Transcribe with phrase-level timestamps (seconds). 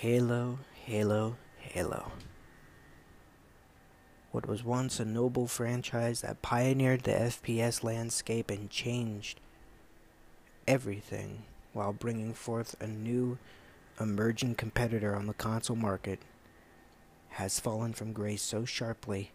[0.00, 2.12] Halo, Halo, Halo.
[4.32, 9.40] What was once a noble franchise that pioneered the FPS landscape and changed
[10.66, 11.42] everything
[11.74, 13.36] while bringing forth a new
[14.00, 16.20] emerging competitor on the console market
[17.32, 19.32] has fallen from grace so sharply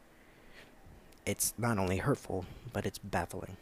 [1.27, 2.43] it's not only hurtful,
[2.73, 3.57] but it's baffling.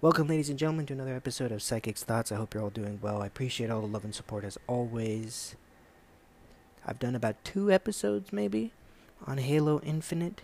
[0.00, 2.30] Welcome, ladies and gentlemen, to another episode of Psychic's Thoughts.
[2.30, 3.22] I hope you're all doing well.
[3.22, 5.56] I appreciate all the love and support as always.
[6.86, 8.72] I've done about two episodes, maybe,
[9.26, 10.42] on Halo Infinite.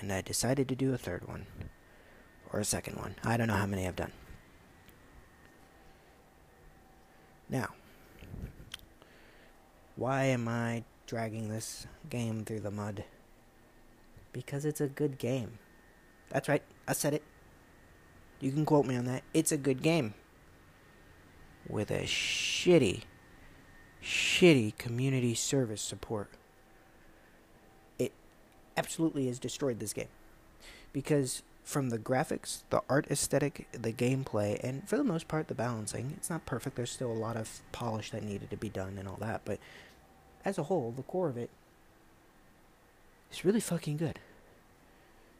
[0.00, 1.46] And I decided to do a third one.
[2.52, 3.14] Or a second one.
[3.22, 4.12] I don't know how many I've done.
[7.48, 7.68] Now,
[9.96, 13.04] why am I dragging this game through the mud?
[14.32, 15.58] Because it's a good game.
[16.28, 17.24] That's right, I said it.
[18.40, 19.24] You can quote me on that.
[19.34, 20.14] It's a good game.
[21.68, 23.02] With a shitty,
[24.02, 26.28] shitty community service support.
[27.98, 28.12] It
[28.76, 30.08] absolutely has destroyed this game.
[30.92, 35.54] Because from the graphics, the art aesthetic, the gameplay, and for the most part, the
[35.54, 36.76] balancing, it's not perfect.
[36.76, 39.42] There's still a lot of polish that needed to be done and all that.
[39.44, 39.58] But
[40.44, 41.50] as a whole, the core of it
[43.30, 44.18] is really fucking good.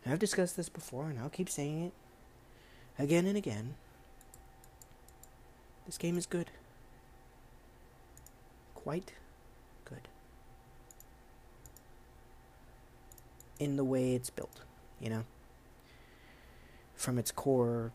[0.05, 1.93] And I've discussed this before, and I'll keep saying it
[3.03, 3.75] again and again.
[5.87, 6.51] This game is good.
[8.83, 9.13] Quite
[9.85, 10.09] good.
[13.59, 14.61] In the way it's built,
[15.01, 15.25] you know?
[16.95, 17.93] From its core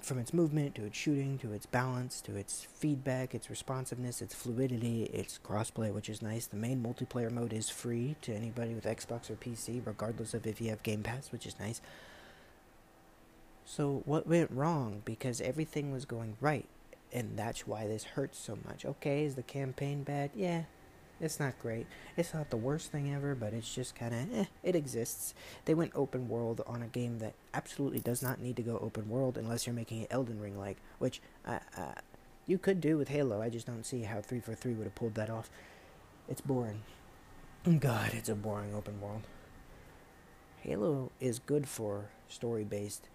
[0.00, 4.34] from its movement to its shooting to its balance to its feedback, its responsiveness, its
[4.34, 6.46] fluidity, its crossplay, which is nice.
[6.46, 10.60] The main multiplayer mode is free to anybody with Xbox or PC, regardless of if
[10.60, 11.80] you have Game Pass, which is nice.
[13.64, 15.02] So, what went wrong?
[15.04, 16.66] Because everything was going right,
[17.12, 18.84] and that's why this hurts so much.
[18.84, 20.30] Okay, is the campaign bad?
[20.34, 20.62] Yeah,
[21.20, 21.86] it's not great.
[22.16, 25.34] It's not the worst thing ever, but it's just kind of, eh, it exists.
[25.64, 29.08] They went open world on a game that absolutely does not need to go open
[29.08, 31.94] world unless you're making it Elden Ring like, which uh, uh,
[32.46, 33.42] you could do with Halo.
[33.42, 35.50] I just don't see how 343 would have pulled that off.
[36.28, 36.82] It's boring.
[37.78, 39.22] God, it's a boring open world.
[40.62, 43.08] Halo is good for story based,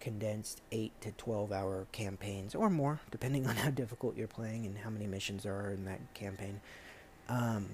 [0.00, 4.78] condensed 8 to 12 hour campaigns or more, depending on how difficult you're playing and
[4.78, 6.60] how many missions there are in that campaign.
[7.28, 7.66] Um,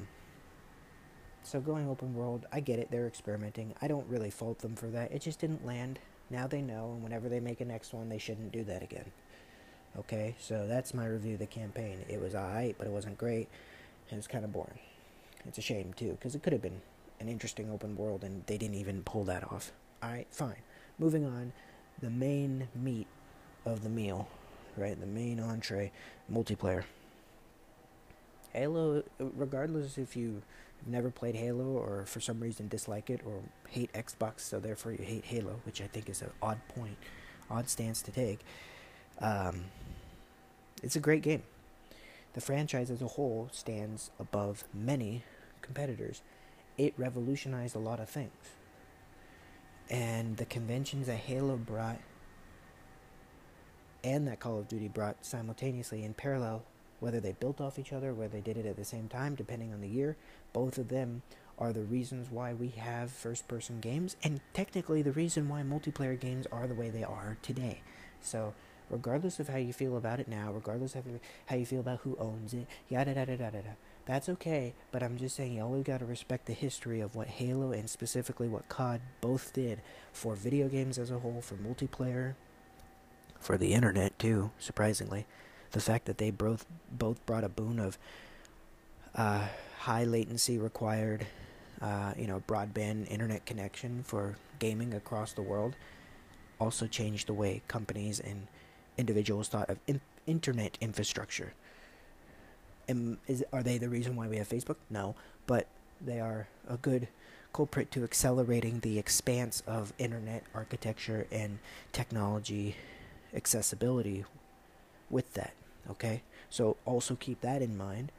[1.43, 2.91] so going open world, I get it.
[2.91, 3.75] They're experimenting.
[3.83, 5.13] I don't really fault them for that.
[5.13, 5.99] It just didn't land.
[6.31, 9.11] Now they know, and whenever they make a next one, they shouldn't do that again.
[9.99, 11.99] Okay, so that's my review of the campaign.
[12.09, 13.49] It was alright, but it wasn't great,
[14.09, 14.79] and it's kind of boring.
[15.45, 16.81] It's a shame too, because it could have been
[17.21, 19.73] an interesting open world, and they didn't even pull that off.
[20.03, 20.63] Alright, fine.
[20.99, 21.53] Moving on,
[22.03, 23.07] the main meat
[23.65, 24.29] of the meal,
[24.77, 24.99] right?
[24.99, 25.93] The main entree,
[26.31, 26.85] multiplayer.
[28.53, 30.43] Halo, regardless if you
[30.81, 34.93] have never played Halo or for some reason dislike it or hate Xbox, so therefore
[34.93, 36.99] you hate Halo, which I think is an odd point,
[37.49, 38.41] odd stance to take.
[39.21, 39.67] Um,
[40.83, 41.45] it's a great game.
[42.35, 45.23] The franchise as a whole stands above many
[45.61, 46.21] competitors.
[46.77, 48.33] It revolutionized a lot of things.
[49.93, 52.01] And the conventions that Halo brought
[54.03, 56.65] and that Call of Duty brought simultaneously in parallel
[56.99, 59.73] whether they built off each other, whether they did it at the same time, depending
[59.73, 60.17] on the year.
[60.53, 61.23] Both of them
[61.59, 66.19] are the reasons why we have first person games, and technically the reason why multiplayer
[66.19, 67.83] games are the way they are today.
[68.21, 68.55] So,
[68.89, 71.05] regardless of how you feel about it now, regardless of
[71.47, 75.17] how you feel about who owns it, yada yada yada yada, that's okay, but I'm
[75.17, 78.69] just saying you always got to respect the history of what Halo and specifically what
[78.69, 79.81] COD both did
[80.13, 82.35] for video games as a whole, for multiplayer,
[83.41, 85.27] for the internet too, surprisingly
[85.73, 87.99] the fact that they both both brought a boon of
[89.15, 89.47] uh,
[89.79, 91.27] high latency required,
[91.81, 95.75] uh, you know, broadband internet connection for gaming across the world,
[96.61, 98.47] also changed the way companies and
[98.97, 101.55] individuals thought of in- internet infrastructure.
[102.93, 104.77] And is are they the reason why we have Facebook?
[104.91, 105.15] No,
[105.47, 105.67] but
[105.99, 107.09] they are a good
[107.55, 111.59] culprit to accelerating the expanse of internet architecture and
[111.93, 112.77] technology
[113.35, 114.25] accessibility
[115.11, 115.55] with that.
[115.91, 116.23] Okay?
[116.51, 118.13] So also keep that in mind.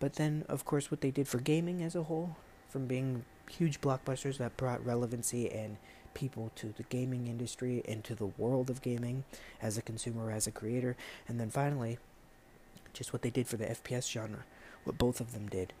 [0.00, 2.36] But then, of course, what they did for gaming as a whole,
[2.68, 5.76] from being huge blockbusters that brought relevancy and
[6.12, 9.24] people to the gaming industry and to the world of gaming
[9.62, 10.96] as a consumer, as a creator.
[11.28, 11.98] And then finally,
[12.96, 14.44] just what they did for the FPS genre,
[14.84, 15.72] what both of them did.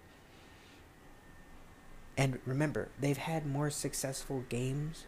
[2.16, 5.04] And remember, they've had more successful games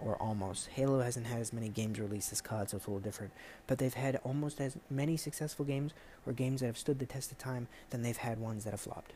[0.00, 0.68] or almost.
[0.68, 3.32] Halo hasn't had as many games released as COD, so it's a little different.
[3.66, 5.92] But they've had almost as many successful games
[6.26, 8.80] or games that have stood the test of time than they've had ones that have
[8.80, 9.12] flopped.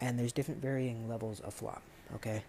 [0.00, 1.82] And there's different varying levels of flop,
[2.14, 2.42] okay?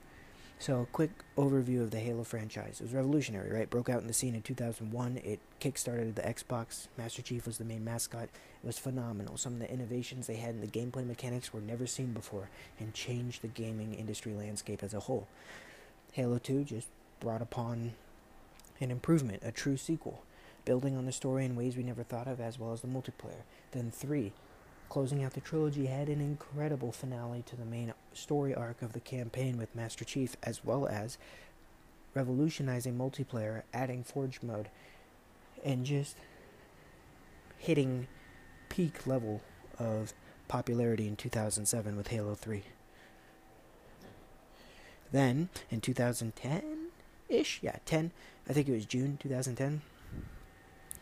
[0.61, 1.09] So, a quick
[1.39, 2.79] overview of the Halo franchise.
[2.79, 3.67] It was revolutionary, right?
[3.67, 5.17] Broke out in the scene in 2001.
[5.17, 6.87] It kickstarted the Xbox.
[6.99, 8.25] Master Chief was the main mascot.
[8.25, 9.37] It was phenomenal.
[9.37, 12.47] Some of the innovations they had in the gameplay mechanics were never seen before
[12.79, 15.27] and changed the gaming industry landscape as a whole.
[16.11, 17.93] Halo 2 just brought upon
[18.79, 20.21] an improvement, a true sequel,
[20.63, 23.45] building on the story in ways we never thought of, as well as the multiplayer.
[23.71, 24.31] Then 3
[24.91, 28.99] Closing out the trilogy had an incredible finale to the main story arc of the
[28.99, 31.17] campaign with Master Chief, as well as
[32.13, 34.67] revolutionizing multiplayer, adding Forge mode,
[35.63, 36.17] and just
[37.57, 38.07] hitting
[38.67, 39.39] peak level
[39.79, 40.11] of
[40.49, 42.63] popularity in 2007 with Halo 3.
[45.13, 46.87] Then, in 2010
[47.29, 48.11] ish, yeah, 10,
[48.49, 49.83] I think it was June 2010,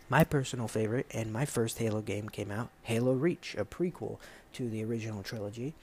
[0.09, 4.17] my personal favorite and my first Halo game came out Halo Reach, a prequel
[4.53, 5.73] to the original trilogy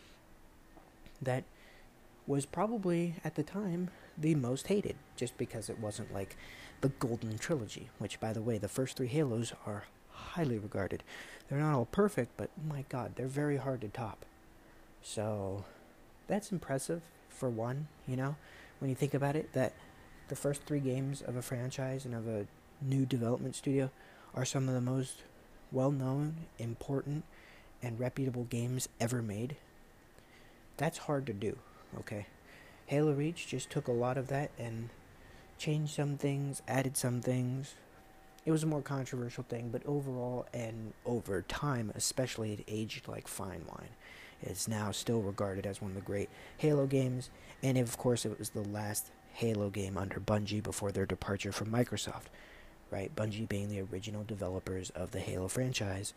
[1.22, 1.44] that
[2.26, 6.36] was probably at the time the most hated just because it wasn't like
[6.80, 11.02] the Golden Trilogy, which, by the way, the first three Halos are highly regarded.
[11.48, 14.24] They're not all perfect, but my god, they're very hard to top.
[15.02, 15.64] So,
[16.26, 18.36] that's impressive for one, you know,
[18.80, 19.72] when you think about it, that
[20.28, 22.46] the first three games of a franchise and of a
[22.82, 23.90] new development studio
[24.36, 25.22] are some of the most
[25.72, 27.24] well known, important,
[27.82, 29.56] and reputable games ever made.
[30.76, 31.58] That's hard to do,
[31.98, 32.26] okay?
[32.86, 34.90] Halo Reach just took a lot of that and
[35.58, 37.74] changed some things, added some things.
[38.44, 43.26] It was a more controversial thing, but overall and over time, especially, it aged like
[43.26, 43.88] fine wine.
[44.42, 46.28] It's now still regarded as one of the great
[46.58, 47.30] Halo games,
[47.62, 51.68] and of course, it was the last Halo game under Bungie before their departure from
[51.68, 52.26] Microsoft
[52.90, 53.14] right?
[53.14, 56.14] Bungie being the original developers of the Halo franchise.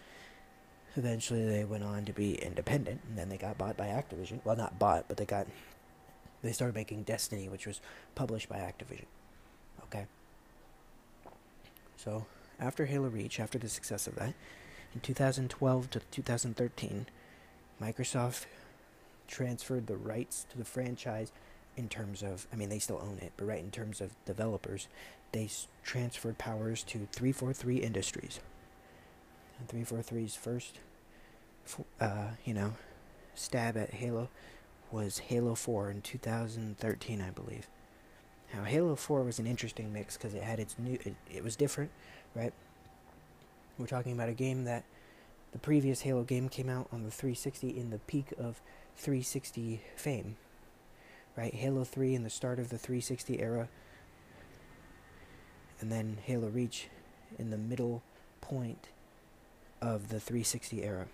[0.95, 4.39] Eventually, they went on to be independent, and then they got bought by Activision.
[4.43, 5.47] Well, not bought, but they got
[6.41, 7.81] they started making Destiny, which was
[8.15, 9.05] published by Activision.
[9.83, 10.05] Okay.
[11.97, 12.25] So
[12.59, 14.33] after Halo Reach, after the success of that,
[14.93, 17.07] in 2012 to 2013,
[17.81, 18.45] Microsoft
[19.27, 21.31] transferred the rights to the franchise
[21.77, 24.87] in terms of, I mean, they still own it, but right in terms of developers,
[25.31, 25.49] they
[25.83, 28.39] transferred powers to 343 Industries.
[29.59, 30.79] And 343's first,
[31.99, 32.73] uh, you know,
[33.35, 34.29] stab at Halo
[34.91, 37.67] was Halo 4 in 2013, I believe.
[38.53, 41.55] Now, Halo 4 was an interesting mix because it had its new, it, it was
[41.55, 41.91] different,
[42.35, 42.53] right?
[43.77, 44.83] We're talking about a game that
[45.51, 48.61] the previous Halo game came out on the 360 in the peak of
[48.97, 50.35] 360 fame,
[51.35, 51.53] right?
[51.53, 53.69] Halo 3 in the start of the 360 era
[55.81, 56.89] and then Halo Reach
[57.37, 58.01] in the middle
[58.41, 58.89] point
[59.81, 61.07] of the 360 era.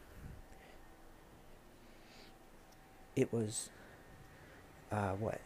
[3.15, 3.69] It was,
[4.91, 5.39] uh, what,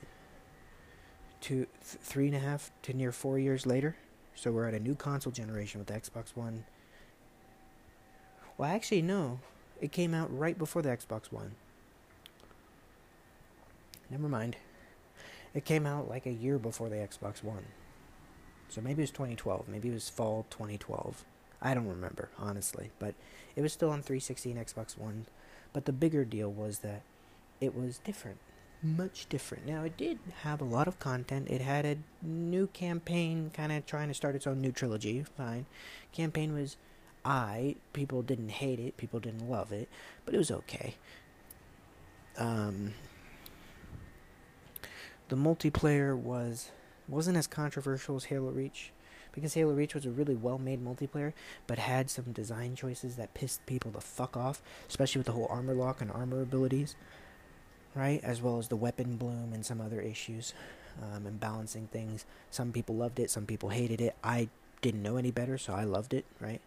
[1.42, 3.96] two, th- three and a half to near four years later.
[4.36, 6.64] So we're at a new console generation with the Xbox One.
[8.58, 9.40] Well, actually, no.
[9.82, 11.56] It came out right before the Xbox One.
[14.10, 14.58] Never mind.
[15.54, 17.66] It came out like a year before the Xbox One.
[18.70, 19.68] So maybe it was 2012.
[19.68, 21.26] Maybe it was fall 2012.
[21.62, 22.92] I don't remember, honestly.
[23.00, 23.16] But
[23.56, 25.26] it was still on 360 and Xbox One.
[25.74, 27.02] But the bigger deal was that
[27.60, 28.38] it was different.
[28.82, 29.66] Much different.
[29.68, 31.50] Now, it did have a lot of content.
[31.50, 35.24] It had a new campaign, kind of trying to start its own new trilogy.
[35.36, 35.66] Fine.
[36.14, 36.78] Campaign was
[37.26, 37.76] I.
[37.92, 38.96] People didn't hate it.
[38.96, 39.90] People didn't love it.
[40.24, 40.96] But it was okay.
[42.38, 42.94] Um,
[45.30, 46.72] the multiplayer was
[47.08, 48.92] wasn't as controversial as Halo Reach
[49.32, 51.34] because Halo Reach was a really well made multiplayer,
[51.68, 55.48] but had some design choices that pissed people the fuck off, especially with the whole
[55.50, 56.96] armor lock and armor abilities,
[57.96, 58.24] right?
[58.24, 60.54] As well as the weapon bloom and some other issues,
[61.02, 62.26] um, and balancing things.
[62.52, 64.16] Some people loved it, some people hated it.
[64.24, 64.50] I
[64.82, 66.62] didn't know any better, so I loved it, right?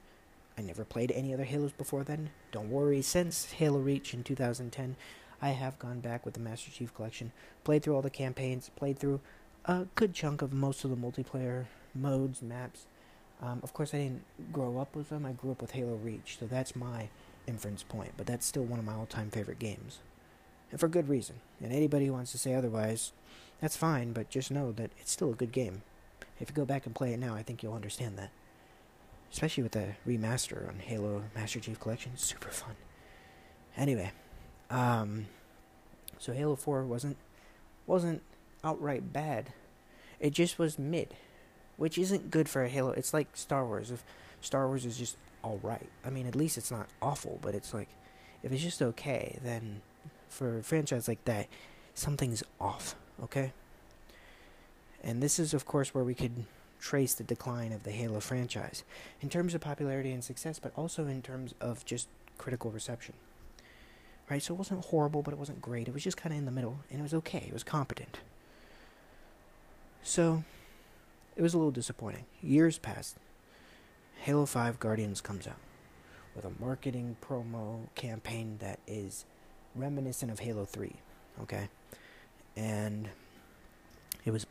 [0.56, 2.30] I never played any other Halos before then.
[2.50, 4.96] Don't worry, since Halo Reach in 2010,
[5.42, 7.32] I have gone back with the Master Chief Collection,
[7.64, 9.20] played through all the campaigns, played through
[9.64, 12.86] a good chunk of most of the multiplayer modes, maps.
[13.42, 15.26] Um, of course, I didn't grow up with them.
[15.26, 17.08] I grew up with Halo Reach, so that's my
[17.48, 18.12] inference point.
[18.16, 19.98] But that's still one of my all-time favorite games,
[20.70, 21.40] and for good reason.
[21.60, 23.12] And anybody who wants to say otherwise,
[23.60, 24.12] that's fine.
[24.12, 25.82] But just know that it's still a good game.
[26.38, 28.30] If you go back and play it now, I think you'll understand that.
[29.32, 32.76] Especially with the remaster on Halo Master Chief Collection, super fun.
[33.76, 34.12] Anyway,
[34.72, 35.26] um,
[36.18, 37.18] so Halo Four wasn't
[37.86, 38.22] wasn't
[38.64, 39.52] outright bad.
[40.18, 41.14] It just was mid,
[41.76, 42.90] which isn't good for a Halo.
[42.92, 43.90] It's like Star Wars.
[43.90, 44.02] If
[44.40, 47.88] Star Wars is just alright, I mean, at least it's not awful, but it's like,
[48.42, 49.82] if it's just okay, then
[50.28, 51.48] for a franchise like that,
[51.94, 53.52] something's off, okay?
[55.02, 56.44] And this is, of course, where we could
[56.80, 58.84] trace the decline of the Halo franchise
[59.20, 63.14] in terms of popularity and success, but also in terms of just critical reception.
[64.32, 64.42] Right?
[64.42, 65.88] So it wasn't horrible, but it wasn't great.
[65.88, 67.44] It was just kind of in the middle, and it was okay.
[67.46, 68.20] It was competent.
[70.02, 70.42] So
[71.36, 72.24] it was a little disappointing.
[72.42, 73.18] Years passed.
[74.22, 75.58] Halo 5 Guardians comes out
[76.34, 79.26] with a marketing promo campaign that is
[79.74, 80.94] reminiscent of Halo 3,
[81.42, 81.68] okay?
[82.56, 83.10] And
[84.24, 84.46] it was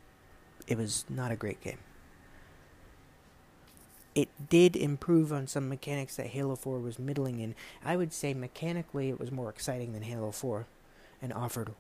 [0.67, 1.79] it was not a great game.
[4.13, 7.55] It did improve on some mechanics that Halo 4 was middling in.
[7.83, 10.67] I would say mechanically it was more exciting than Halo 4
[11.21, 11.71] and offered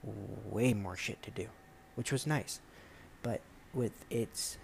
[0.49, 1.47] way more shit to do,
[1.95, 2.61] which was nice.
[3.21, 3.41] But
[3.73, 4.57] with its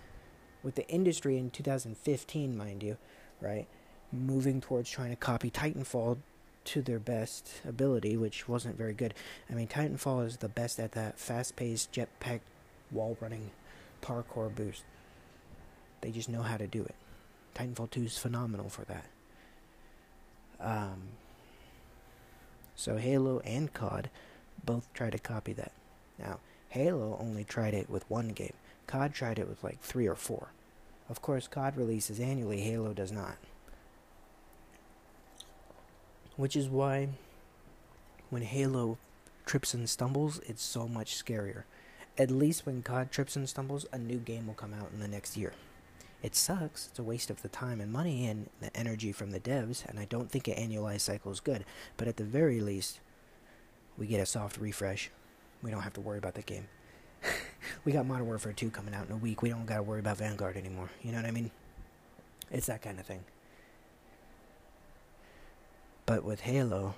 [0.63, 2.97] with the industry in 2015, mind you,
[3.39, 3.67] right?
[4.11, 6.17] Moving towards trying to copy Titanfall
[6.65, 9.13] to their best ability, which wasn't very good.
[9.49, 12.41] I mean, Titanfall is the best at that fast-paced jetpack
[12.91, 13.51] wall running
[14.01, 14.83] parkour boost.
[16.01, 16.95] They just know how to do it.
[17.57, 19.05] Titanfall 2 is phenomenal for that.
[20.59, 21.01] Um,
[22.75, 24.09] so Halo and COD
[24.63, 25.71] both try to copy that.
[26.19, 28.53] Now, Halo only tried it with one game.
[28.85, 30.49] COD tried it with like three or four.
[31.09, 33.37] Of course, COD releases annually, Halo does not.
[36.35, 37.09] Which is why
[38.29, 38.99] when Halo
[39.45, 41.63] trips and stumbles, it's so much scarier.
[42.17, 45.07] At least when COD trips and stumbles, a new game will come out in the
[45.07, 45.53] next year.
[46.23, 46.87] It sucks.
[46.87, 49.99] It's a waste of the time and money and the energy from the devs, and
[49.99, 51.63] I don't think an annualized cycle is good.
[51.95, 52.99] But at the very least,
[53.97, 55.11] we get a soft refresh.
[55.61, 56.67] We don't have to worry about the game.
[57.85, 59.41] we got Modern Warfare 2 coming out in a week.
[59.41, 60.89] We don't got to worry about Vanguard anymore.
[61.03, 61.51] You know what I mean?
[62.51, 63.23] It's that kind of thing.
[66.05, 66.95] But with Halo,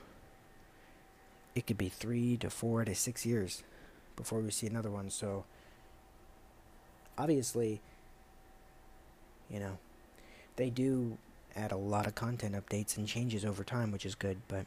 [1.56, 3.64] it could be three to four to six years
[4.16, 5.10] before we see another one.
[5.10, 5.46] So,
[7.18, 7.82] obviously,
[9.50, 9.78] you know,
[10.56, 11.18] they do
[11.56, 14.38] add a lot of content updates and changes over time, which is good.
[14.48, 14.66] But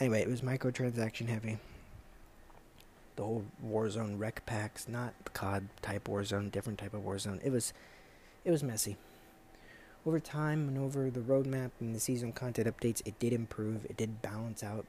[0.00, 1.58] anyway, it was microtransaction heavy.
[3.16, 7.40] The whole Warzone rec packs, not the COD type Warzone, different type of Warzone.
[7.44, 7.72] It was,
[8.44, 8.96] it was messy.
[10.04, 13.84] Over time and over the roadmap and the season content updates, it did improve.
[13.86, 14.84] It did balance out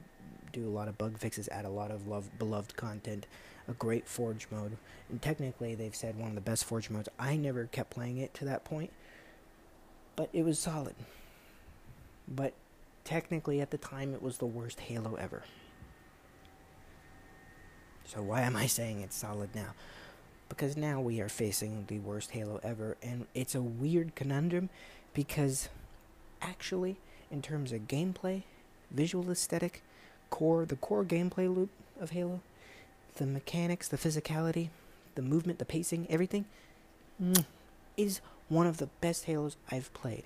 [0.52, 3.26] do a lot of bug fixes, add a lot of love, beloved content,
[3.68, 4.76] a great Forge mode.
[5.08, 7.08] And technically, they've said one of the best Forge modes.
[7.18, 8.90] I never kept playing it to that point,
[10.14, 10.94] but it was solid.
[12.28, 12.54] But
[13.04, 15.42] technically, at the time, it was the worst Halo ever.
[18.04, 19.74] So, why am I saying it's solid now?
[20.48, 24.70] Because now we are facing the worst Halo ever, and it's a weird conundrum
[25.12, 25.68] because
[26.40, 26.96] actually,
[27.32, 28.42] in terms of gameplay,
[28.92, 29.82] visual aesthetic,
[30.30, 31.70] core, the core gameplay loop
[32.00, 32.40] of Halo,
[33.16, 34.68] the mechanics, the physicality,
[35.14, 36.44] the movement, the pacing, everything,
[37.22, 37.44] mm,
[37.96, 40.24] is one of the best Halos I've played.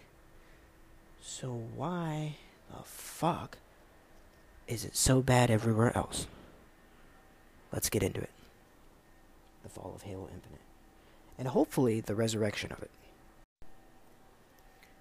[1.21, 2.37] So why
[2.71, 3.59] the fuck
[4.67, 6.27] is it so bad everywhere else?
[7.73, 8.31] Let's get into it.
[9.63, 10.61] The fall of Halo Infinite.
[11.39, 12.91] And hopefully the resurrection of it.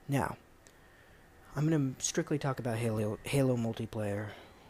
[0.07, 0.37] Now,
[1.55, 4.27] I'm going to strictly talk about Halo, Halo multiplayer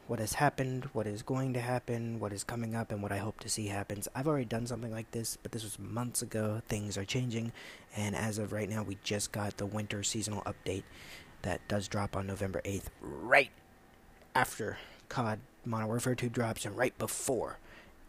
[0.09, 3.19] what has happened, what is going to happen, what is coming up, and what I
[3.19, 4.07] hope to see happens.
[4.15, 6.63] I've already done something like this, but this was months ago.
[6.67, 7.51] Things are changing,
[7.95, 10.81] and as of right now, we just got the winter seasonal update
[11.43, 13.51] that does drop on November 8th, right
[14.33, 17.59] after COD Modern Warfare 2 drops and right before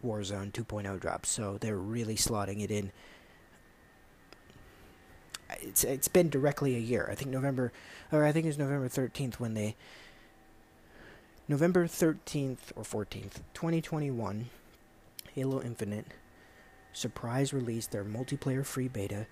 [0.03, 1.29] Warzone 2.0 drops.
[1.29, 2.93] So they're really slotting it in.
[5.61, 7.07] It's it's been directly a year.
[7.11, 7.73] I think November,
[8.11, 9.77] or I think it's November 13th when they
[11.51, 14.51] November 13th or 14th, 2021,
[15.35, 16.07] Halo Infinite
[16.93, 19.27] surprise released their multiplayer free beta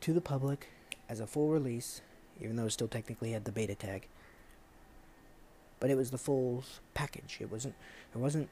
[0.00, 0.66] to the public
[1.08, 2.00] as a full release,
[2.40, 4.08] even though it still technically had the beta tag.
[5.78, 7.38] But it was the full package.
[7.40, 7.76] It wasn't
[8.12, 8.48] it wasn't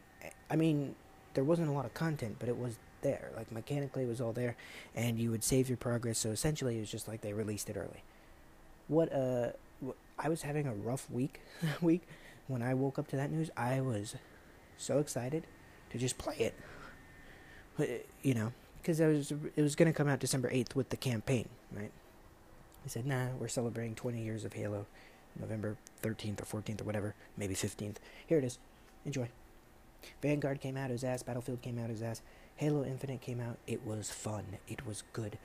[0.48, 0.94] I mean,
[1.34, 3.30] there wasn't a lot of content, but it was there.
[3.36, 4.54] Like mechanically it was all there
[4.94, 7.76] and you would save your progress, so essentially it was just like they released it
[7.76, 8.04] early.
[8.86, 9.48] What uh
[10.16, 11.40] I was having a rough week
[11.82, 12.02] week
[12.48, 14.16] when I woke up to that news, I was
[14.76, 15.46] so excited
[15.90, 16.54] to just play it.
[17.76, 20.90] But, you know, because it was it was going to come out December 8th with
[20.90, 21.90] the campaign, right?
[22.84, 24.86] I said, "Nah, we're celebrating 20 years of Halo,
[25.40, 27.96] November 13th or 14th or whatever, maybe 15th.
[28.26, 28.58] Here it is.
[29.06, 29.28] Enjoy."
[30.20, 32.20] Vanguard came out his ass, Battlefield came out his ass,
[32.56, 33.56] Halo Infinite came out.
[33.66, 34.58] It was fun.
[34.68, 35.38] It was good.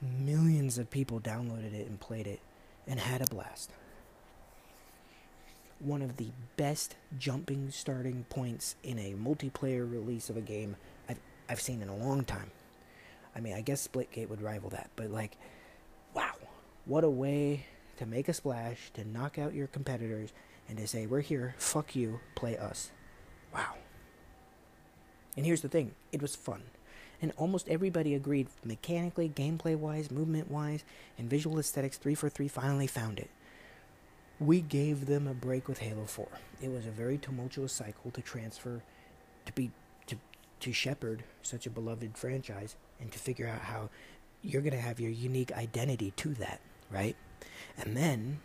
[0.00, 2.40] Millions of people downloaded it and played it
[2.86, 3.70] and had a blast.
[5.78, 10.76] One of the best jumping starting points in a multiplayer release of a game
[11.08, 12.50] I've I've seen in a long time.
[13.34, 15.36] I mean, I guess Splitgate would rival that, but like
[16.14, 16.34] wow.
[16.86, 17.66] What a way
[17.98, 20.32] to make a splash, to knock out your competitors
[20.68, 21.54] and to say, "We're here.
[21.58, 22.20] Fuck you.
[22.34, 22.90] Play us."
[23.52, 23.74] Wow.
[25.36, 26.62] And here's the thing it was fun.
[27.20, 30.84] And almost everybody agreed mechanically, gameplay wise, movement wise,
[31.18, 33.30] and visual aesthetics 343 finally found it.
[34.38, 36.28] We gave them a break with Halo 4.
[36.60, 38.82] It was a very tumultuous cycle to transfer,
[39.46, 39.70] to be,
[40.06, 40.16] to,
[40.60, 43.88] to shepherd such a beloved franchise, and to figure out how
[44.42, 47.16] you're going to have your unique identity to that, right?
[47.78, 48.40] And then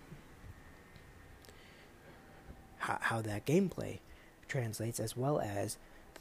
[2.78, 4.00] how, how that gameplay
[4.48, 5.78] translates, as well as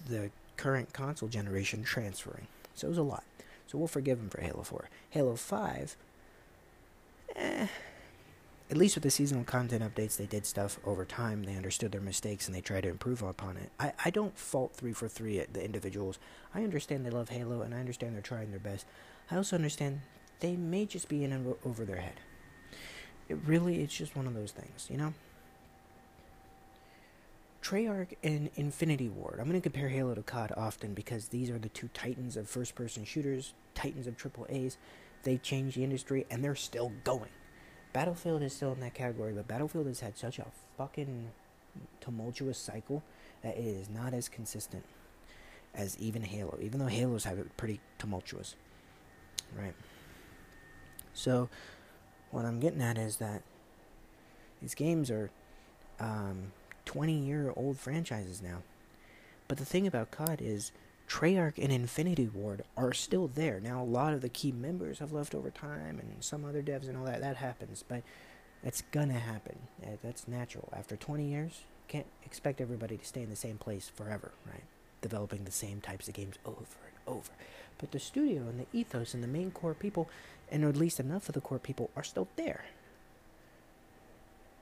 [0.09, 2.49] the current console generation transferring.
[2.75, 3.25] So it was a lot.
[3.67, 4.89] So we'll forgive him for Halo 4.
[5.11, 5.97] Halo 5,
[7.37, 7.67] eh,
[8.71, 11.43] at least with the seasonal content updates, they did stuff over time.
[11.43, 13.71] They understood their mistakes and they tried to improve upon it.
[13.81, 16.21] I, I don't fault 343 at the individuals.
[16.55, 18.87] I understand they love Halo and I understand they're trying their best.
[19.29, 20.03] I also understand
[20.39, 22.21] they may just be in over their head.
[23.29, 25.15] It really, it's just one of those things, you know?
[27.61, 29.39] Treyarch and Infinity Ward.
[29.41, 32.49] I'm going to compare Halo to COD often because these are the two titans of
[32.49, 34.77] first person shooters, titans of triple A's.
[35.25, 37.31] They changed the industry and they're still going.
[37.93, 41.31] Battlefield is still in that category, but Battlefield has had such a fucking
[42.01, 43.03] tumultuous cycle
[43.43, 44.85] that it is not as consistent
[45.75, 48.55] as even Halo, even though Halos have it pretty tumultuous.
[49.57, 49.75] Right?
[51.15, 51.49] So,
[52.31, 53.43] what I'm getting at is that
[54.61, 55.31] these games are
[55.99, 56.53] um,
[56.85, 58.63] 20 year old franchises now.
[59.49, 60.71] But the thing about COD is
[61.11, 63.59] Treyarch and Infinity Ward are still there.
[63.59, 66.89] Now, a lot of the key members have left over time, and some other devs
[66.89, 67.21] and all that.
[67.21, 68.05] That happens, but
[68.63, 69.59] that's gonna happen.
[69.83, 70.69] Eh, that's natural.
[70.73, 74.63] After 20 years, can't expect everybody to stay in the same place forever, right?
[75.03, 77.33] Developing the same types of games over and over.
[77.79, 80.09] But the studio and the ethos and the main core people,
[80.49, 82.67] and at least enough of the core people, are still there.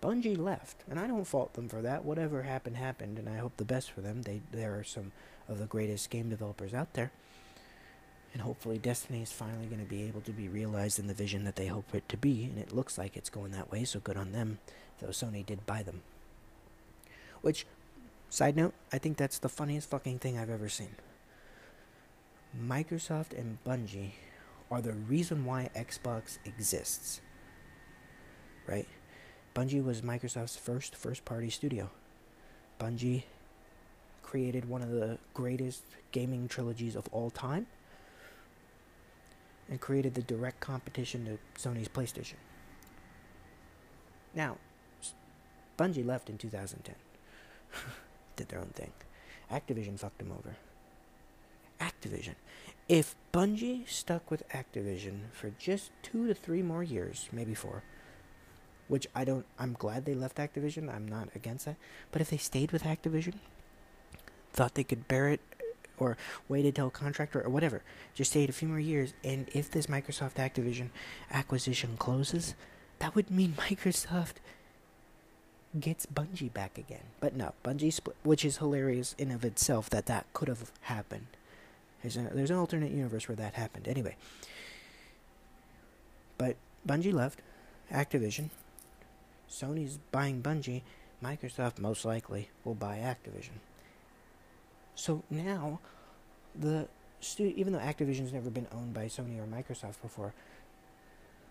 [0.01, 2.05] Bungie left, and I don't fault them for that.
[2.07, 4.23] Whatever happened, happened, and I hope the best for them.
[4.23, 5.13] They there are some
[5.49, 7.11] of the greatest game developers out there,
[8.33, 11.45] and hopefully, Destiny is finally going to be able to be realized in the vision
[11.45, 13.85] that they hope it to be, and it looks like it's going that way.
[13.85, 14.59] So good on them.
[15.01, 16.03] Though Sony did buy them.
[17.41, 17.67] Which,
[18.29, 20.97] side note, I think that's the funniest fucking thing I've ever seen.
[22.57, 24.13] Microsoft and Bungie
[24.71, 27.21] are the reason why Xbox exists.
[28.67, 28.89] Right?
[29.55, 31.91] Bungie was Microsoft's first first party studio.
[32.79, 33.25] Bungie
[34.29, 37.67] created one of the greatest gaming trilogies of all time
[39.71, 42.35] and created the direct competition to Sony's PlayStation.
[44.35, 44.59] Now,
[45.79, 46.95] Bungie left in 2010.
[48.37, 48.93] Did their own thing.
[49.51, 50.57] Activision fucked them over.
[51.81, 52.35] Activision.
[52.87, 57.83] If Bungie stuck with Activision for just two to three more years, maybe four,
[58.89, 59.47] which I don't.
[59.59, 60.95] I'm glad they left Activision.
[60.95, 61.77] I'm not against that.
[62.13, 63.35] But if they stayed with Activision,
[64.59, 65.41] thought they could bear it,
[65.99, 66.17] or
[66.49, 69.87] waited till contract or, or whatever, just stayed a few more years, and if this
[69.87, 70.89] Microsoft Activision
[71.31, 72.57] acquisition closes,
[72.99, 74.35] that would mean Microsoft
[75.79, 77.05] gets Bungie back again.
[77.21, 81.27] But no, Bungie split, which is hilarious in of itself that that could have happened.
[82.03, 83.87] There's, a, there's an alternate universe where that happened.
[83.87, 84.17] Anyway,
[86.37, 87.43] but Bungie left
[87.93, 88.51] Activision.
[89.49, 90.83] Sony's buying Bungie,
[91.23, 93.61] Microsoft most likely will buy Activision.
[94.99, 95.79] So now,
[96.59, 96.89] the
[97.21, 100.35] stu- even though Activision's never been owned by Sony or Microsoft before,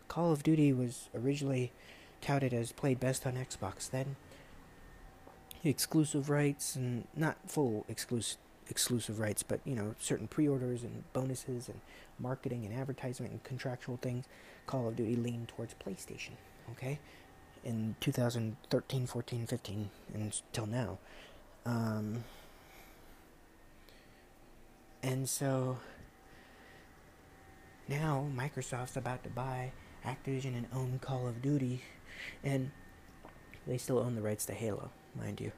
[0.09, 1.71] Call of Duty was originally
[2.19, 3.89] touted as played best on Xbox.
[3.89, 4.17] Then
[5.63, 8.37] exclusive rights and not full exclusive
[8.69, 11.79] exclusive rights, but you know certain pre-orders and bonuses and
[12.19, 14.25] marketing and advertisement and contractual things.
[14.65, 16.31] Call of Duty leaned towards PlayStation.
[16.71, 16.99] Okay,
[17.63, 20.97] in 2013, 14, 15, until now.
[21.65, 22.25] Um,
[25.03, 25.77] and so
[27.87, 29.71] now Microsoft's about to buy
[30.05, 31.81] Activision and own Call of Duty,
[32.43, 32.71] and
[33.65, 35.51] they still own the rights to Halo, mind you.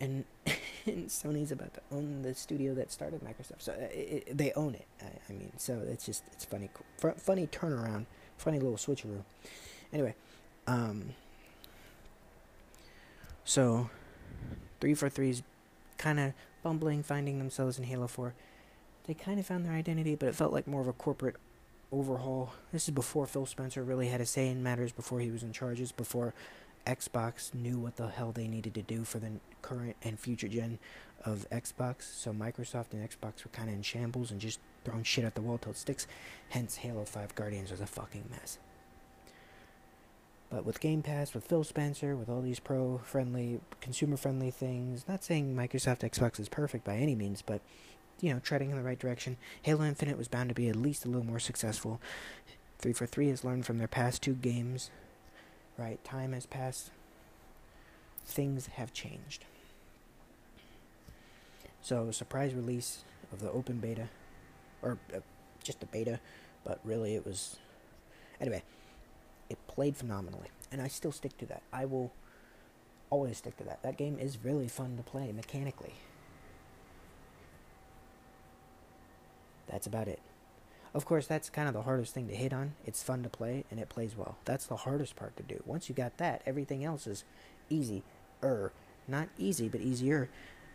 [0.00, 0.24] And,
[0.86, 4.52] and Sony's about to own the studio that started Microsoft, so uh, it, it, they
[4.52, 4.86] own it.
[5.00, 6.70] I, I, mean, so it's just it's funny,
[7.16, 9.22] funny turnaround, funny little switcheroo.
[9.92, 10.14] Anyway,
[10.66, 11.10] um,
[13.44, 13.90] so
[14.80, 15.42] 343's
[15.98, 18.34] kind of bumbling, finding themselves in Halo 4.
[19.04, 21.36] They kind of found their identity, but it felt like more of a corporate
[21.90, 22.54] overhaul.
[22.72, 25.52] This is before Phil Spencer really had a say in matters, before he was in
[25.52, 26.34] charges, before
[26.86, 30.78] Xbox knew what the hell they needed to do for the current and future gen
[31.24, 32.02] of Xbox.
[32.02, 35.40] So Microsoft and Xbox were kind of in shambles and just throwing shit at the
[35.40, 36.06] wall till it sticks.
[36.48, 38.58] Hence, Halo 5 Guardians was a fucking mess.
[40.52, 45.06] But with Game Pass, with Phil Spencer, with all these pro friendly, consumer friendly things,
[45.08, 47.62] not saying Microsoft Xbox is perfect by any means, but,
[48.20, 51.06] you know, treading in the right direction, Halo Infinite was bound to be at least
[51.06, 52.02] a little more successful.
[52.80, 54.90] 343 has learned from their past two games,
[55.78, 56.04] right?
[56.04, 56.90] Time has passed,
[58.26, 59.46] things have changed.
[61.80, 64.10] So, surprise release of the open beta,
[64.82, 65.20] or uh,
[65.64, 66.20] just the beta,
[66.62, 67.56] but really it was.
[68.38, 68.62] Anyway,
[69.52, 71.62] it played phenomenally, and I still stick to that.
[71.72, 72.12] I will
[73.10, 73.82] always stick to that.
[73.82, 75.94] That game is really fun to play mechanically.
[79.68, 80.20] That's about it.
[80.94, 82.74] Of course, that's kind of the hardest thing to hit on.
[82.84, 84.36] It's fun to play and it plays well.
[84.44, 85.62] That's the hardest part to do.
[85.64, 87.24] Once you got that, everything else is
[87.70, 88.02] easy.
[88.42, 88.72] Er,
[89.08, 90.28] not easy, but easier,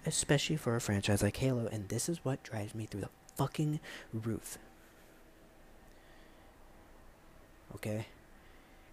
[0.05, 1.67] especially for a franchise like Halo.
[1.71, 3.79] And this is what drives me through the fucking
[4.11, 4.57] roof.
[7.75, 8.07] Okay?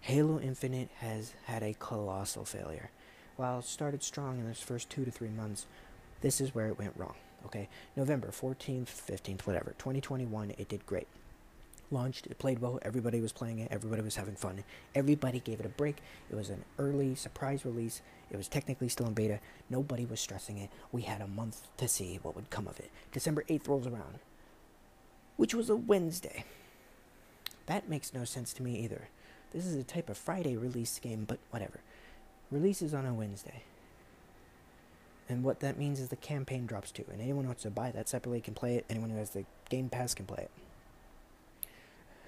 [0.05, 2.91] Halo Infinite has had a colossal failure.
[3.37, 5.65] While it started strong in its first two to three months,
[6.21, 7.15] this is where it went wrong.
[7.47, 11.07] Okay, November 14th, 15th, whatever, 2021, it did great.
[11.89, 14.63] Launched, it played well, everybody was playing it, everybody was having fun,
[14.93, 15.97] everybody gave it a break.
[16.29, 19.39] It was an early surprise release, it was technically still in beta,
[19.71, 20.69] nobody was stressing it.
[20.91, 22.91] We had a month to see what would come of it.
[23.11, 24.19] December 8th rolls around,
[25.35, 26.45] which was a Wednesday.
[27.65, 29.07] That makes no sense to me either.
[29.51, 31.79] This is a type of Friday release game, but whatever.
[32.51, 33.63] Releases on a Wednesday.
[35.27, 37.05] And what that means is the campaign drops too.
[37.11, 38.85] And anyone who wants to buy that separately can play it.
[38.89, 40.51] Anyone who has the Game Pass can play it.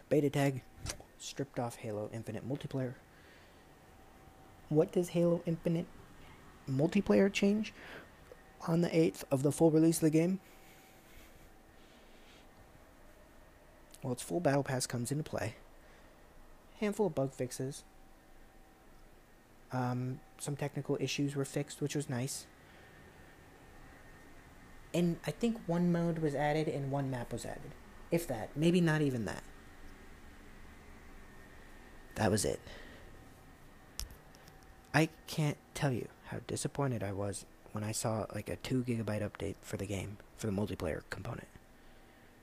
[0.10, 0.62] Beta tag,
[1.19, 2.93] stripped off Halo Infinite multiplayer.
[4.69, 5.86] What does Halo Infinite
[6.69, 7.73] multiplayer change
[8.67, 10.39] on the 8th of the full release of the game?
[14.01, 15.56] Well, its full battle pass comes into play.
[16.79, 17.83] Handful of bug fixes.
[19.71, 22.45] Um, some technical issues were fixed, which was nice
[24.97, 27.71] and I think one mode was added and one map was added.
[28.09, 28.49] If that.
[28.55, 29.43] Maybe not even that.
[32.15, 32.59] That was it.
[34.93, 39.21] I can't tell you how disappointed I was when I saw like a 2 gigabyte
[39.21, 41.47] update for the game, for the multiplayer component.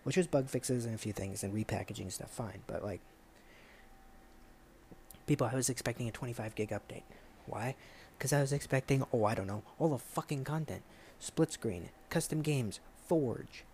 [0.04, 2.60] Which was bug fixes and a few things and repackaging stuff, fine.
[2.66, 3.00] But like,
[5.26, 7.02] people, I was expecting a 25 gig update.
[7.46, 7.74] Why?
[8.16, 10.82] Because I was expecting, oh, I don't know, all the fucking content
[11.18, 13.64] split screen, custom games, Forge,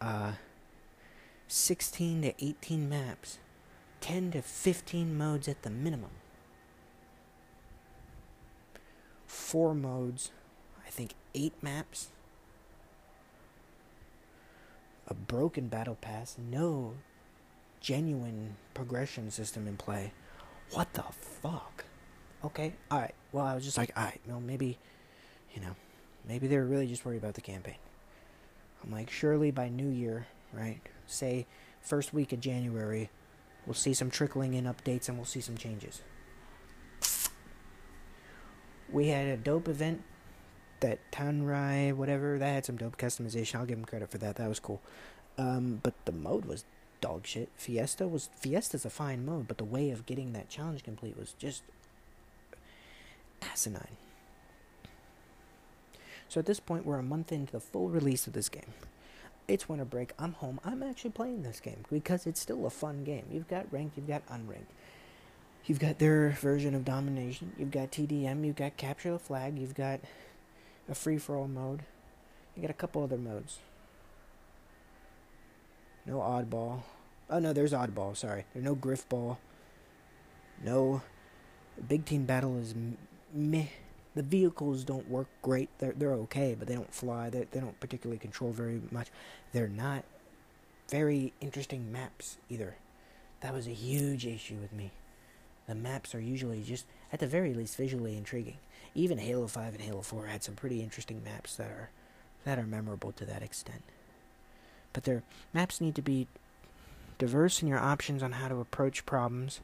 [0.00, 0.32] uh,
[1.46, 3.38] 16 to 18 maps,
[4.00, 6.10] 10 to 15 modes at the minimum.
[9.26, 10.30] Four modes,
[10.86, 12.08] I think eight maps,
[15.06, 16.94] a broken battle pass, no
[17.80, 20.12] genuine progression system in play.
[20.72, 21.02] What the
[21.42, 21.84] fuck?
[22.44, 23.14] Okay, alright.
[23.32, 24.78] Well, I was just like, alright, well, maybe,
[25.54, 25.74] you know.
[26.26, 27.76] Maybe they were really just worried about the campaign.
[28.84, 30.80] I'm like, surely by New Year, right?
[31.06, 31.46] Say
[31.80, 33.10] first week of January,
[33.66, 36.02] we'll see some trickling in updates and we'll see some changes.
[38.90, 40.02] We had a dope event
[40.80, 43.56] that Tenrai, whatever, that had some dope customization.
[43.56, 44.36] I'll give them credit for that.
[44.36, 44.80] That was cool.
[45.36, 46.64] Um, but the mode was
[47.00, 47.48] dog shit.
[47.56, 51.34] Fiesta was Fiesta's a fine mode, but the way of getting that challenge complete was
[51.38, 51.62] just
[53.42, 53.96] asinine.
[56.28, 58.74] So at this point, we're a month into the full release of this game.
[59.46, 60.12] It's winter break.
[60.18, 60.60] I'm home.
[60.62, 63.24] I'm actually playing this game because it's still a fun game.
[63.32, 64.72] You've got ranked, you've got unranked.
[65.64, 67.52] You've got their version of domination.
[67.58, 68.44] You've got TDM.
[68.46, 69.58] You've got capture the flag.
[69.58, 70.00] You've got
[70.88, 71.82] a free for all mode.
[72.56, 73.58] You got a couple other modes.
[76.08, 76.80] No oddball.
[77.28, 78.16] Oh no, there's oddball.
[78.16, 79.36] Sorry, there's no Grifball.
[80.64, 81.02] No.
[81.86, 82.74] Big team battle is
[83.32, 83.66] meh
[84.14, 85.68] the vehicles don't work great.
[85.78, 87.28] They're they're okay, but they don't fly.
[87.28, 89.08] They they don't particularly control very much.
[89.52, 90.04] They're not
[90.88, 92.76] very interesting maps either.
[93.40, 94.92] That was a huge issue with me.
[95.66, 98.56] The maps are usually just at the very least visually intriguing.
[98.94, 101.90] Even Halo 5 and Halo 4 had some pretty interesting maps that are
[102.44, 103.82] that are memorable to that extent.
[104.92, 105.22] But their
[105.52, 106.26] maps need to be
[107.18, 109.60] diverse in your options on how to approach problems,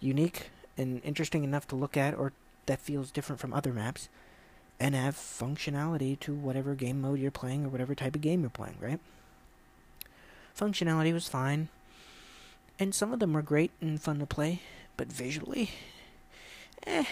[0.00, 2.32] unique and interesting enough to look at or
[2.66, 4.08] that feels different from other maps,
[4.78, 8.50] and have functionality to whatever game mode you're playing or whatever type of game you're
[8.50, 9.00] playing, right?
[10.56, 11.68] Functionality was fine,
[12.78, 14.60] and some of them were great and fun to play,
[14.96, 15.70] but visually,
[16.86, 17.04] eh,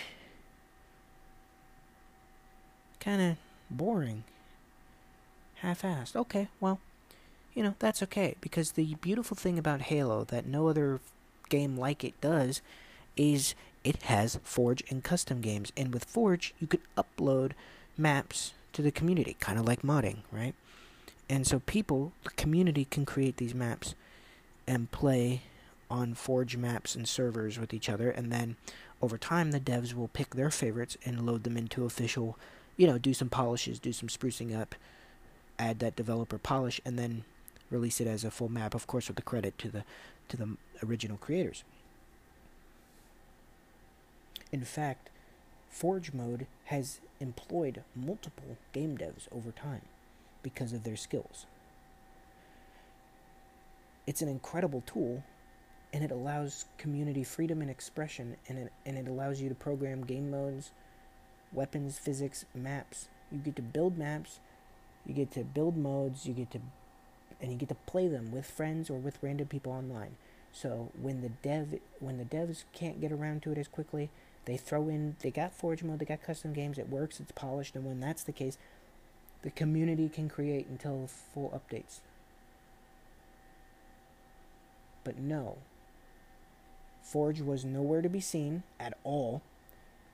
[3.01, 3.37] kind of
[3.71, 4.25] boring,
[5.57, 6.15] half-assed.
[6.15, 6.81] Okay, well,
[7.57, 11.01] you know that's okay because the beautiful thing about Halo that no other
[11.49, 12.61] game like it does
[13.17, 15.73] is it has Forge and custom games.
[15.77, 17.53] And with Forge, you could upload
[17.97, 20.55] maps to the community, kind of like modding, right?
[21.31, 23.95] And so people, the community, can create these maps
[24.67, 25.43] and play
[25.91, 28.11] on Forge maps and servers with each other.
[28.11, 28.57] And then
[29.01, 32.37] over time, the devs will pick their favorites and load them into official,
[32.77, 34.75] you know, do some polishes, do some sprucing up,
[35.59, 37.25] add that developer polish, and then
[37.71, 39.85] release it as a full map, of course, with the credit to the
[40.29, 41.65] to the original creators.
[44.53, 45.11] In fact,
[45.69, 49.83] Forge mode has employed multiple game devs over time
[50.43, 51.47] because of their skills.
[54.07, 55.23] It's an incredible tool
[55.93, 60.05] and it allows community freedom and expression and it, and it allows you to program
[60.05, 60.71] game modes,
[61.53, 63.09] weapons, physics, maps.
[63.31, 64.41] You get to build maps,
[65.05, 66.61] you get to build modes, you get to
[67.41, 70.17] and you get to play them with friends or with random people online.
[70.53, 74.11] So when the dev when the devs can't get around to it as quickly,
[74.47, 77.75] they throw in they got Forge mode, they got custom games, it works, it's polished,
[77.75, 78.57] and when that's the case,
[79.43, 82.01] the community can create until full updates.
[85.05, 85.59] But no.
[87.03, 89.43] Forge was nowhere to be seen at all.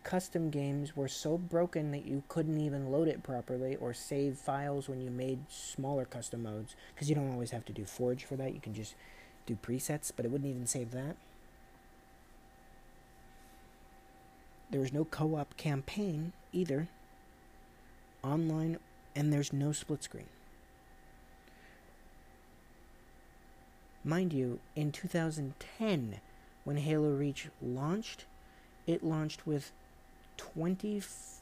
[0.04, 4.88] Custom games were so broken that you couldn't even load it properly or save files
[4.88, 8.36] when you made smaller custom modes because you don't always have to do Forge for
[8.36, 8.52] that.
[8.52, 8.94] You can just
[9.46, 11.16] do presets, but it wouldn't even save that.
[14.70, 16.88] There was no co op campaign either,
[18.24, 18.78] online,
[19.14, 20.28] and there's no split screen.
[24.04, 26.20] Mind you, in 2010,
[26.64, 28.24] when Halo Reach launched,
[28.86, 29.72] it launched with
[30.36, 31.40] 20 f-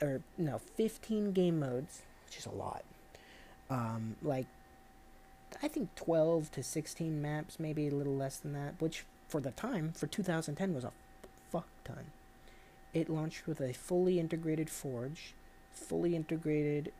[0.00, 2.84] or no 15 game modes which is a lot.
[3.70, 4.46] Um, like
[5.62, 9.50] i think 12 to 16 maps maybe a little less than that which for the
[9.50, 10.92] time for 2010 was a
[11.50, 12.06] fuck ton.
[12.94, 15.34] It launched with a fully integrated forge
[15.72, 16.92] fully integrated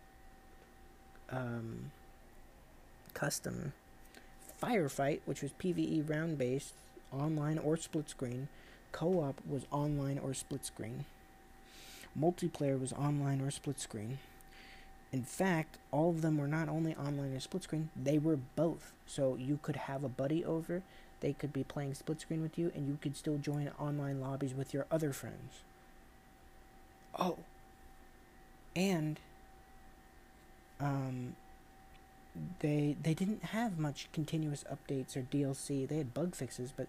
[1.30, 1.90] um,
[3.14, 3.72] custom
[4.62, 6.74] firefight which was pve round based
[7.12, 8.48] online or split screen
[8.92, 11.05] Co op was online or split screen.
[12.18, 14.18] Multiplayer was online or split screen.
[15.12, 18.92] In fact, all of them were not only online or split screen, they were both.
[19.07, 20.83] So you could have a buddy over,
[21.20, 24.55] they could be playing split screen with you, and you could still join online lobbies
[24.55, 25.62] with your other friends.
[27.18, 27.38] Oh.
[28.77, 29.18] And
[30.81, 31.35] um
[32.61, 35.88] they they didn't have much continuous updates or DLC.
[35.88, 36.87] They had bug fixes, but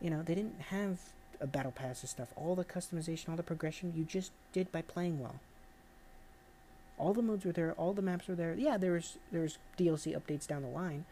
[0.00, 0.98] you know, they didn't have
[1.40, 2.32] a battle pass and stuff.
[2.36, 5.36] All the customization, all the progression, you just did by playing well.
[6.98, 8.54] All the modes were there, all the maps were there.
[8.54, 11.04] Yeah, there was there was DLC updates down the line,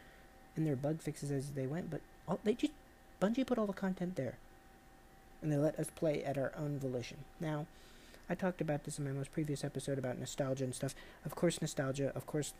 [0.55, 1.89] and there were bug fixes as they went.
[1.89, 2.73] But all, they just
[3.21, 4.37] Bungie put all the content there,
[5.41, 7.17] and they let us play at our own volition.
[7.39, 7.67] Now,
[8.29, 10.93] I talked about this in my most previous episode about nostalgia and stuff.
[11.25, 12.11] Of course, nostalgia.
[12.15, 12.53] Of course,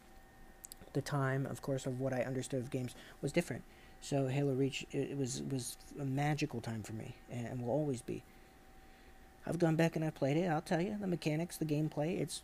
[0.93, 1.45] the time.
[1.45, 3.63] Of course, of what I understood of games was different.
[4.01, 8.01] So Halo Reach it, was was a magical time for me, and, and will always
[8.01, 8.23] be.
[9.45, 10.47] I've gone back and I've played it.
[10.47, 12.19] I'll tell you the mechanics, the gameplay.
[12.19, 12.41] It's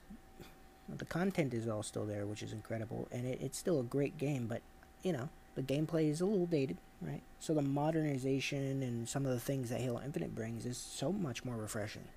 [0.89, 4.17] the content is all still there, which is incredible, and it, it's still a great
[4.17, 4.47] game.
[4.47, 4.61] But
[5.03, 7.21] you know the gameplay is a little dated, right?
[7.39, 11.45] So the modernization and some of the things that Halo Infinite brings is so much
[11.45, 12.07] more refreshing.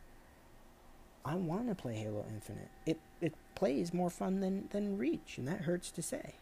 [1.24, 2.68] I want to play Halo Infinite.
[2.86, 6.34] It it plays more fun than than Reach, and that hurts to say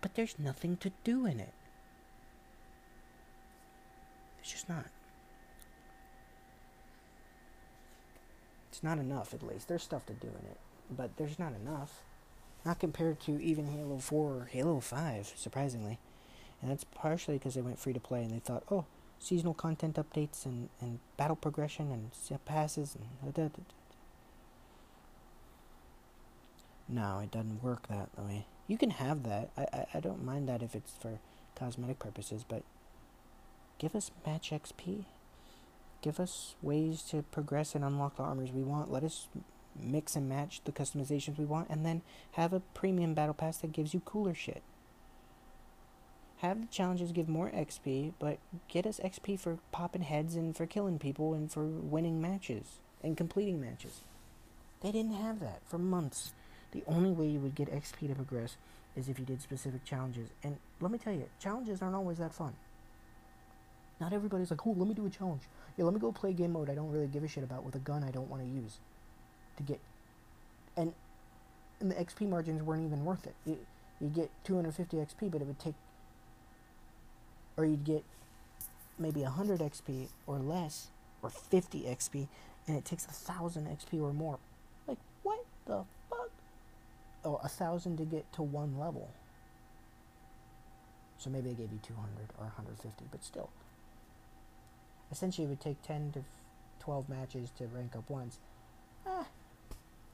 [0.00, 1.54] but there's nothing to do in it.
[4.40, 4.86] It's just not.
[8.70, 9.68] It's not enough, at least.
[9.68, 10.58] There's stuff to do in it,
[10.94, 12.02] but there's not enough.
[12.64, 15.98] Not compared to even Halo 4 or Halo 5, surprisingly.
[16.60, 18.84] And that's partially because they went free to play and they thought, oh,
[19.18, 22.10] seasonal content updates and, and battle progression and
[22.44, 23.34] passes and.
[23.34, 23.62] Da, da, da.
[26.88, 28.46] No, it doesn't work that way.
[28.66, 29.50] You can have that.
[29.56, 31.18] I, I, I don't mind that if it's for
[31.54, 32.62] cosmetic purposes, but
[33.78, 35.04] give us match XP.
[36.02, 38.92] Give us ways to progress and unlock the armors we want.
[38.92, 39.28] Let us
[39.80, 42.02] mix and match the customizations we want, and then
[42.32, 44.62] have a premium battle pass that gives you cooler shit.
[46.38, 50.66] Have the challenges give more XP, but get us XP for popping heads and for
[50.66, 54.02] killing people and for winning matches and completing matches.
[54.82, 56.34] They didn't have that for months.
[56.72, 58.56] The only way you would get XP to progress
[58.96, 60.30] is if you did specific challenges.
[60.42, 62.54] And let me tell you, challenges aren't always that fun.
[64.00, 65.42] Not everybody's like, oh, let me do a challenge.
[65.76, 67.74] Yeah, let me go play game mode I don't really give a shit about with
[67.74, 68.78] a gun I don't want to use.
[69.56, 69.80] To get.
[70.76, 70.92] And,
[71.80, 73.34] and the XP margins weren't even worth it.
[73.46, 73.58] You,
[74.00, 75.74] you get 250 XP, but it would take.
[77.56, 78.04] Or you'd get
[78.98, 80.88] maybe 100 XP or less,
[81.22, 82.28] or 50 XP,
[82.66, 84.38] and it takes a 1,000 XP or more.
[84.86, 85.84] Like, what the
[87.34, 89.10] a 1,000 to get to one level.
[91.18, 92.08] So maybe they gave you 200
[92.38, 93.50] or 150, but still
[95.10, 96.24] essentially it would take 10 to
[96.80, 98.38] 12 matches to rank up once.
[99.06, 99.26] Ah,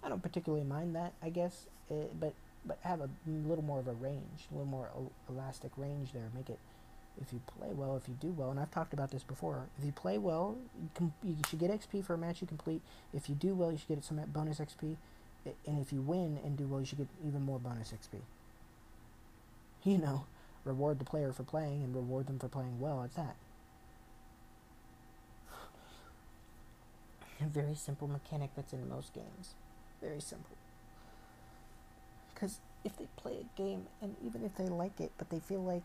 [0.03, 3.89] I don't particularly mind that, I guess, uh, but but have a little more of
[3.89, 4.89] a range, a little more
[5.29, 6.29] elastic range there.
[6.33, 6.61] Make it
[7.21, 9.67] if you play well, if you do well, and I've talked about this before.
[9.79, 12.81] If you play well, you, com- you should get XP for a match you complete.
[13.13, 14.97] If you do well, you should get some bonus XP,
[15.67, 18.19] and if you win and do well, you should get even more bonus XP.
[19.85, 20.27] You know,
[20.65, 23.35] reward the player for playing and reward them for playing well at that.
[27.43, 29.55] a very simple mechanic that's in most games.
[30.01, 30.57] Very simple.
[32.33, 35.63] Because if they play a game, and even if they like it, but they feel
[35.63, 35.83] like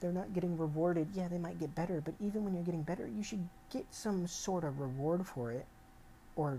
[0.00, 3.06] they're not getting rewarded, yeah, they might get better, but even when you're getting better,
[3.06, 5.66] you should get some sort of reward for it,
[6.36, 6.58] or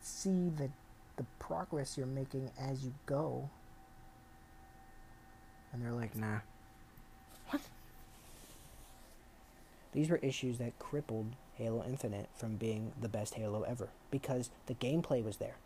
[0.00, 0.70] see the,
[1.16, 3.48] the progress you're making as you go.
[5.72, 6.40] And they're like, nah.
[7.48, 7.62] What?
[9.92, 14.74] These were issues that crippled Halo Infinite from being the best Halo ever because the
[14.74, 15.56] gameplay was there.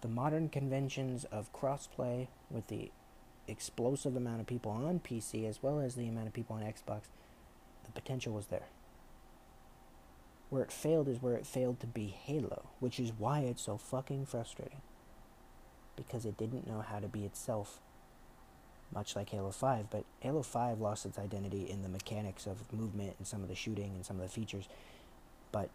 [0.00, 2.90] The modern conventions of crossplay with the
[3.48, 7.02] explosive amount of people on PC as well as the amount of people on Xbox,
[7.84, 8.66] the potential was there.
[10.48, 13.76] Where it failed is where it failed to be Halo, which is why it's so
[13.76, 14.80] fucking frustrating.
[15.96, 17.80] Because it didn't know how to be itself
[18.94, 23.14] much like Halo 5, but Halo 5 lost its identity in the mechanics of movement
[23.18, 24.68] and some of the shooting and some of the features.
[25.50, 25.70] But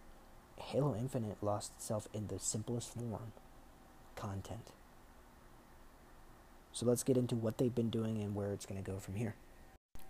[0.58, 3.34] Halo Infinite lost itself in the simplest form
[4.16, 4.72] content.
[6.72, 9.16] So let's get into what they've been doing and where it's going to go from
[9.16, 9.36] here.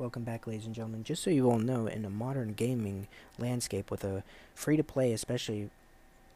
[0.01, 1.03] Welcome back, ladies and gentlemen.
[1.03, 4.23] Just so you all know, in a modern gaming landscape with a
[4.55, 5.69] free to play, especially,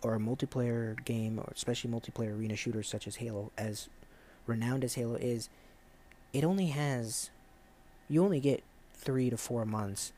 [0.04, 3.89] or a multiplayer game, or especially multiplayer arena shooters such as Halo, as
[4.45, 5.49] renowned as Halo is,
[6.32, 7.32] it only has
[8.08, 8.62] you only get
[8.93, 10.13] three to four months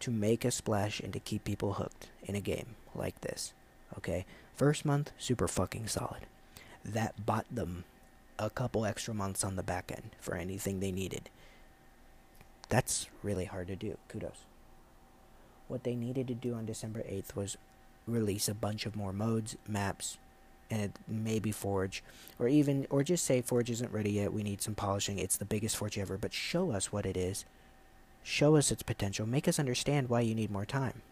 [0.00, 3.52] to make a splash and to keep people hooked in a game like this.
[3.96, 4.26] Okay?
[4.56, 6.26] First month, super fucking solid.
[6.84, 7.84] That bought them
[8.40, 11.30] a couple extra months on the back end for anything they needed.
[12.68, 13.96] That's really hard to do.
[14.08, 14.44] Kudos.
[15.68, 17.56] What they needed to do on December 8th was
[18.06, 20.18] release a bunch of more modes, maps,
[20.70, 22.02] and maybe Forge,
[22.38, 24.32] or even, or just say Forge isn't ready yet.
[24.32, 25.18] We need some polishing.
[25.18, 27.44] It's the biggest Forge ever, but show us what it is.
[28.22, 29.26] Show us its potential.
[29.26, 31.02] Make us understand why you need more time.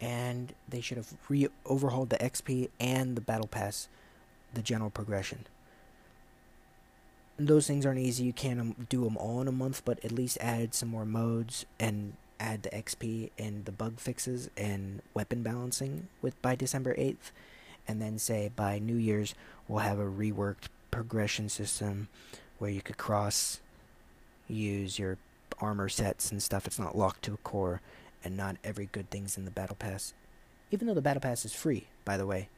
[0.00, 3.88] And they should have re overhauled the XP and the Battle Pass,
[4.54, 5.46] the general progression.
[7.46, 8.24] Those things aren't easy.
[8.24, 11.06] You can't um, do them all in a month, but at least add some more
[11.06, 16.94] modes and add the XP and the bug fixes and weapon balancing with by December
[16.94, 17.30] 8th
[17.86, 19.34] and then say by New Year's
[19.68, 22.08] we'll have a reworked progression system
[22.58, 23.60] where you could cross
[24.50, 25.18] use your
[25.60, 26.66] armor sets and stuff.
[26.66, 27.80] It's not locked to a core,
[28.24, 30.12] and not every good thing's in the battle pass.
[30.70, 32.48] Even though the battle pass is free, by the way.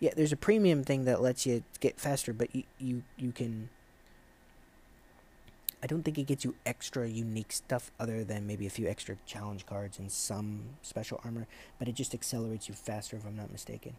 [0.00, 3.70] Yeah, there's a premium thing that lets you get faster, but you you, you can.
[5.84, 9.16] I don't think it gets you extra unique stuff other than maybe a few extra
[9.26, 11.46] challenge cards and some special armor,
[11.78, 13.92] but it just accelerates you faster if I'm not mistaken.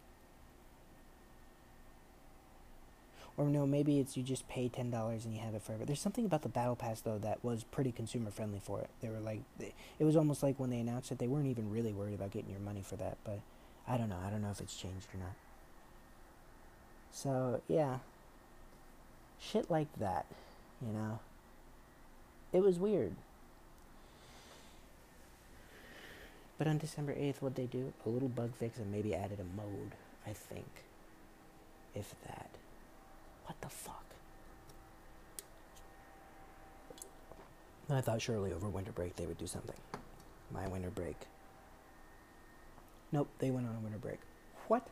[3.38, 5.86] Or no, maybe it's you just pay ten dollars and you have it forever.
[5.86, 8.90] There's something about the battle pass though that was pretty consumer friendly for it.
[9.02, 11.94] They were like, it was almost like when they announced it, they weren't even really
[11.94, 13.18] worried about getting your money for that.
[13.24, 13.42] But
[13.88, 14.18] I don't know.
[14.26, 15.36] I don't know if it's changed or not.
[17.12, 18.00] So yeah,
[19.40, 20.26] shit like that,
[20.82, 21.20] you know.
[22.54, 23.16] It was weird.
[26.58, 27.92] But on December 8th, what they do?
[28.06, 29.92] A little bug fix and maybe added a mode,
[30.26, 30.66] I think.
[31.94, 32.50] If that.
[33.46, 34.04] What the fuck?
[37.90, 39.76] I thought surely over winter break they would do something.
[40.52, 41.16] My winter break.
[43.12, 44.20] Nope, they went on a winter break.
[44.68, 44.88] What?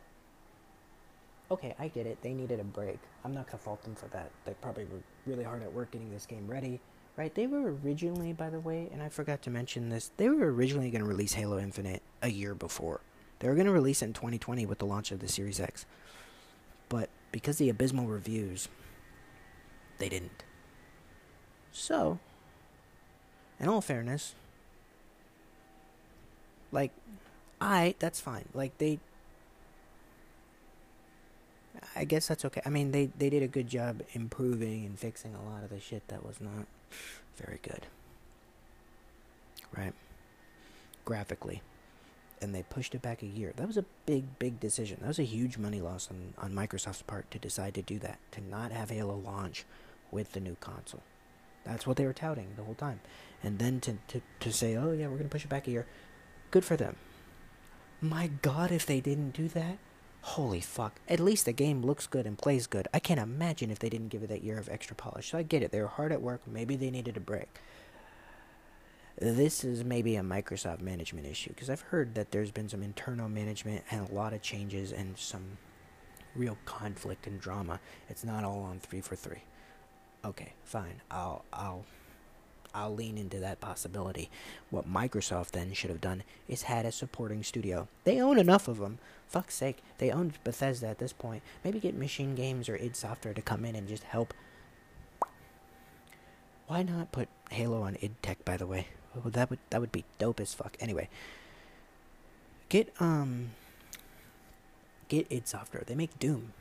[1.50, 2.22] Okay, I get it.
[2.22, 2.98] They needed a break.
[3.24, 4.30] I'm not gonna fault them for that.
[4.44, 6.80] They probably were really hard at work getting this game ready.
[7.16, 7.34] Right?
[7.34, 10.90] They were originally, by the way, and I forgot to mention this, they were originally
[10.90, 13.00] gonna release Halo Infinite a year before.
[13.44, 15.84] They were going to release it in 2020 with the launch of the Series X.
[16.88, 18.68] But because the abysmal reviews,
[19.98, 20.44] they didn't.
[21.72, 22.18] So,
[23.60, 24.34] in all fairness,
[26.72, 26.92] like,
[27.60, 28.46] I, that's fine.
[28.54, 28.98] Like, they,
[31.94, 32.62] I guess that's okay.
[32.64, 35.80] I mean, they, they did a good job improving and fixing a lot of the
[35.80, 36.66] shit that was not
[37.36, 37.86] very good.
[39.76, 39.92] Right?
[41.04, 41.62] Graphically.
[42.40, 43.52] And they pushed it back a year.
[43.56, 44.98] That was a big, big decision.
[45.00, 48.18] That was a huge money loss on, on Microsoft's part to decide to do that,
[48.32, 49.64] to not have Halo launch
[50.10, 51.02] with the new console.
[51.64, 53.00] That's what they were touting the whole time.
[53.42, 55.70] And then to, to, to say, oh, yeah, we're going to push it back a
[55.70, 55.86] year.
[56.50, 56.96] Good for them.
[58.00, 59.78] My god, if they didn't do that,
[60.24, 61.00] holy fuck.
[61.06, 62.88] At least the game looks good and plays good.
[62.94, 65.30] I can't imagine if they didn't give it that year of extra polish.
[65.30, 65.70] So I get it.
[65.70, 66.40] They were hard at work.
[66.46, 67.48] Maybe they needed a break.
[69.20, 73.28] This is maybe a Microsoft management issue because I've heard that there's been some internal
[73.28, 75.58] management and a lot of changes and some
[76.34, 77.78] real conflict and drama.
[78.08, 79.42] It's not all on 343.
[80.24, 81.02] Okay, fine.
[81.10, 81.84] I'll I'll
[82.74, 84.28] I'll lean into that possibility.
[84.70, 87.88] What Microsoft then should have done is had a supporting studio.
[88.02, 88.98] They own enough of them.
[89.28, 91.42] Fuck's sake, they own Bethesda at this point.
[91.64, 94.34] Maybe get Machine Games or id Software to come in and just help.
[96.66, 98.44] Why not put Halo on id Tech?
[98.44, 100.76] By the way, oh, that would that would be dope as fuck.
[100.80, 101.08] Anyway,
[102.68, 103.50] get um,
[105.08, 105.84] get id Software.
[105.86, 106.52] They make Doom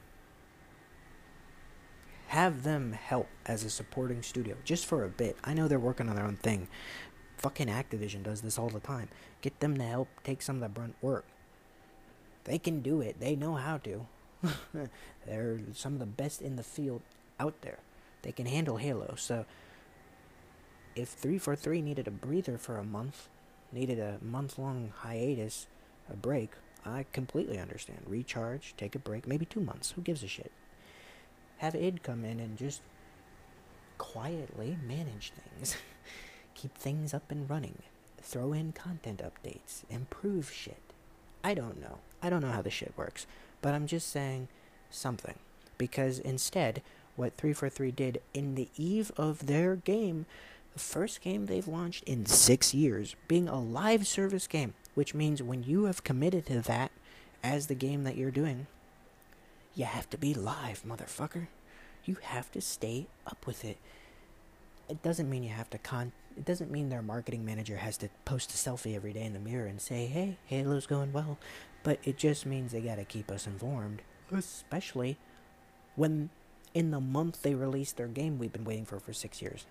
[2.34, 5.38] have them help as a supporting studio just for a bit.
[5.44, 6.68] I know they're working on their own thing.
[7.38, 9.10] Fucking Activision does this all the time.
[9.42, 11.26] Get them to help take some of the brunt work.
[12.46, 13.20] They can do it.
[13.20, 14.08] They know how to.
[15.28, 17.04] they're some of the best in the field
[17.40, 17.78] out there.
[18.24, 19.14] They can handle Halo.
[19.16, 19.46] So
[20.96, 23.28] if 343 needed a breather for a month,
[23.72, 25.68] needed a month long hiatus,
[26.12, 26.54] a break,
[26.84, 28.00] I completely understand.
[28.08, 29.92] Recharge, take a break, maybe two months.
[29.92, 30.52] Who gives a shit?
[31.64, 32.82] Have id come in and just
[33.98, 35.78] quietly manage things,
[36.54, 37.78] keep things up and running,
[38.22, 40.82] throw in content updates, improve shit.
[41.42, 42.00] I don't know.
[42.22, 43.26] I don't know how the shit works,
[43.62, 44.50] but I'm just saying
[44.90, 45.36] something.
[45.78, 46.82] Because instead,
[47.16, 50.26] what 343 did in the eve of their game,
[50.74, 55.42] the first game they've launched in six years, being a live service game, which means
[55.42, 56.92] when you have committed to that
[57.42, 58.68] as the game that you're doing,
[59.76, 61.48] you have to be live, motherfucker.
[62.06, 63.78] You have to stay up with it.
[64.90, 66.12] It doesn't mean you have to con.
[66.38, 69.40] It doesn't mean their marketing manager has to post a selfie every day in the
[69.40, 71.38] mirror and say, "Hey, Halo's going well,"
[71.84, 74.02] but it just means they gotta keep us informed,
[74.32, 75.18] especially
[75.96, 76.30] when
[76.74, 79.66] in the month they released their game we've been waiting for for six years.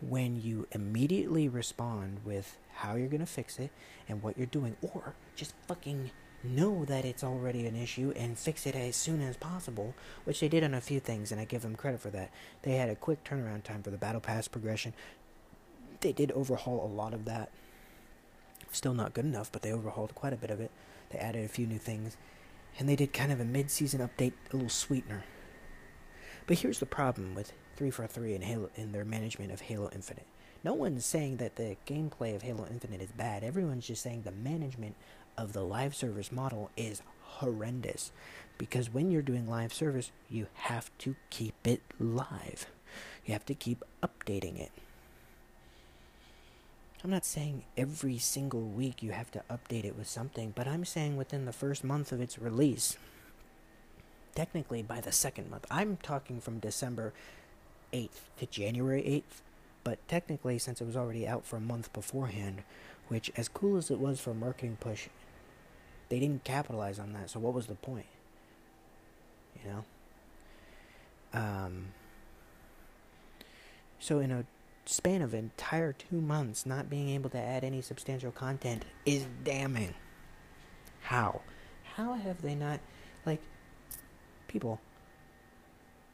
[0.00, 3.70] When you immediately respond with how you're gonna fix it
[4.08, 6.10] and what you're doing, or just fucking
[6.44, 10.48] know that it's already an issue and fix it as soon as possible, which they
[10.48, 12.30] did on a few things, and I give them credit for that.
[12.62, 14.92] They had a quick turnaround time for the Battle Pass progression.
[16.00, 17.50] They did overhaul a lot of that.
[18.70, 20.70] Still not good enough, but they overhauled quite a bit of it.
[21.10, 22.16] They added a few new things,
[22.78, 25.24] and they did kind of a mid season update, a little sweetener.
[26.46, 30.26] But here's the problem with 343 and Halo in their management of Halo Infinite.
[30.62, 33.44] No one's saying that the gameplay of Halo Infinite is bad.
[33.44, 34.96] Everyone's just saying the management
[35.36, 38.12] of the live service model is horrendous
[38.58, 42.66] because when you're doing live service, you have to keep it live.
[43.24, 44.70] You have to keep updating it.
[47.02, 50.86] I'm not saying every single week you have to update it with something, but I'm
[50.86, 52.96] saying within the first month of its release.
[54.34, 55.66] Technically, by the second month.
[55.70, 57.12] I'm talking from December
[57.92, 59.42] 8th to January 8th,
[59.84, 62.62] but technically, since it was already out for a month beforehand,
[63.08, 65.08] which, as cool as it was for a marketing push,
[66.08, 67.30] they didn't capitalize on that.
[67.30, 68.06] So what was the point?
[69.62, 69.84] You know.
[71.32, 71.86] Um.
[73.98, 74.44] So in a
[74.86, 79.94] span of entire two months, not being able to add any substantial content is damning.
[81.00, 81.40] How?
[81.96, 82.80] How have they not,
[83.24, 83.40] like,
[84.48, 84.80] people?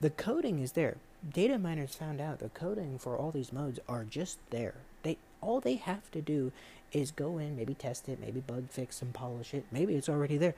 [0.00, 0.96] The coding is there.
[1.32, 4.74] Data miners found out the coding for all these modes are just there.
[5.02, 6.52] They all they have to do
[6.92, 9.64] is go in, maybe test it, maybe bug fix and polish it.
[9.70, 10.54] Maybe it's already there.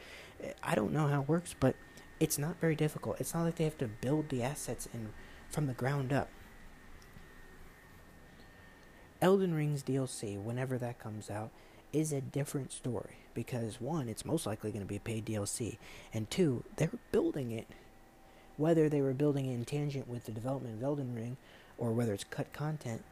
[0.62, 1.76] I don't know how it works, but
[2.20, 3.20] it's not very difficult.
[3.20, 5.10] It's not like they have to build the assets in
[5.48, 6.28] from the ground up.
[9.20, 11.50] Elden Ring's DLC, whenever that comes out,
[11.92, 15.78] is a different story because one, it's most likely going to be a paid DLC,
[16.12, 17.66] and two, they're building it.
[18.56, 21.36] Whether they were building it in tangent with the development of Elden Ring,
[21.78, 23.02] or whether it's cut content,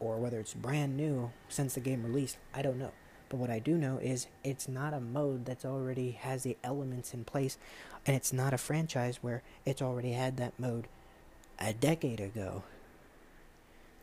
[0.00, 2.92] or whether it's brand new since the game released, I don't know.
[3.28, 7.12] But what I do know is it's not a mode that's already has the elements
[7.12, 7.58] in place,
[8.06, 10.86] and it's not a franchise where it's already had that mode
[11.58, 12.62] a decade ago.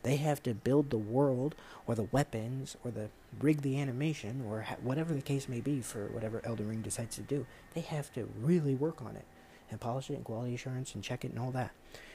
[0.02, 1.54] They have to build the world,
[1.86, 3.08] or the weapons, or the
[3.40, 7.16] rig the animation, or ha- whatever the case may be for whatever Elden Ring decides
[7.16, 7.46] to do.
[7.72, 9.24] They have to really work on it
[9.70, 11.70] and polish it and quality assurance and check it and all that.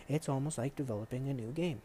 [0.07, 1.81] It's almost like developing a new game.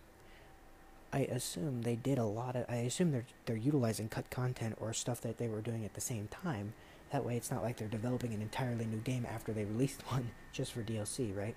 [1.14, 2.64] I assume they did a lot of.
[2.68, 6.00] I assume they're they're utilizing cut content or stuff that they were doing at the
[6.00, 6.74] same time.
[7.12, 10.32] That way, it's not like they're developing an entirely new game after they released one
[10.52, 11.54] just for DLC, right?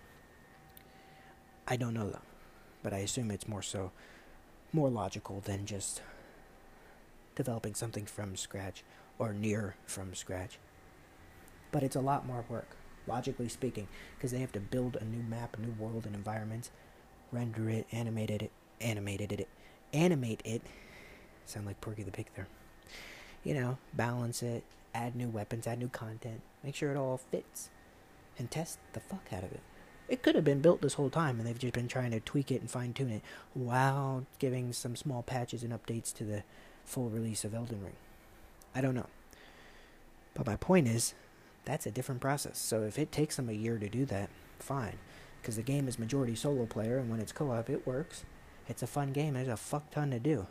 [1.68, 2.20] I don't know though,
[2.84, 3.92] but I assume it's more so,
[4.74, 6.04] more logical than just
[7.36, 8.84] developing something from scratch
[9.18, 10.60] or near from scratch.
[11.72, 12.78] But it's a lot more work,
[13.08, 16.70] logically speaking, because they have to build a new map, a new world and environment,
[17.32, 18.52] render it, animate it,
[18.82, 19.48] animated it,
[19.94, 20.62] animate it.
[21.46, 22.48] Sound like Porky the Pig there.
[23.44, 24.64] You know, balance it,
[24.94, 27.70] add new weapons, add new content, make sure it all fits,
[28.38, 29.62] and test the fuck out of it.
[30.10, 32.52] It could have been built this whole time, and they've just been trying to tweak
[32.52, 33.22] it and fine tune it
[33.54, 36.44] while giving some small patches and updates to the
[36.86, 37.96] full release of Elden Ring.
[38.74, 39.08] I don't know.
[40.34, 41.14] But my point is,
[41.66, 42.58] that's a different process.
[42.58, 44.98] So if it takes them a year to do that, fine.
[45.42, 48.24] Because the game is majority solo player, and when it's co op, it works.
[48.68, 49.34] It's a fun game.
[49.34, 50.48] There's a fuck ton to do.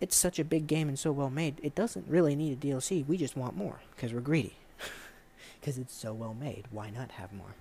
[0.00, 1.60] It's such a big game and so well made.
[1.62, 3.06] It doesn't really need a DLC.
[3.06, 4.54] We just want more because we're greedy.
[5.60, 6.64] Because it's so well made.
[6.70, 7.54] Why not have more?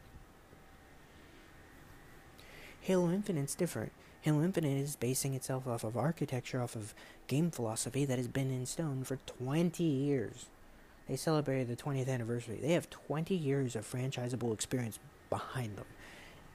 [2.79, 3.91] Halo Infinite's different.
[4.21, 6.93] Halo Infinite is basing itself off of architecture, off of
[7.27, 10.45] game philosophy that has been in stone for 20 years.
[11.09, 12.59] They celebrated the 20th anniversary.
[12.61, 14.97] They have 20 years of franchisable experience
[15.29, 15.87] behind them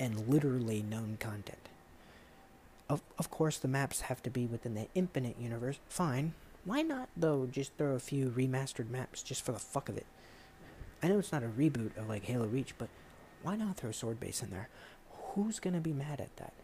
[0.01, 1.69] and literally known content.
[2.89, 5.79] Of, of course, the maps have to be within the Infinite universe.
[5.89, 6.35] Fine.
[6.65, 10.07] Why not, though, just throw a few remastered maps just for the fuck of it?
[11.03, 12.89] I know it's not a reboot of like Halo Reach, but
[13.43, 14.69] why not throw Sword Base in there?
[15.11, 16.55] Who's gonna be mad at that?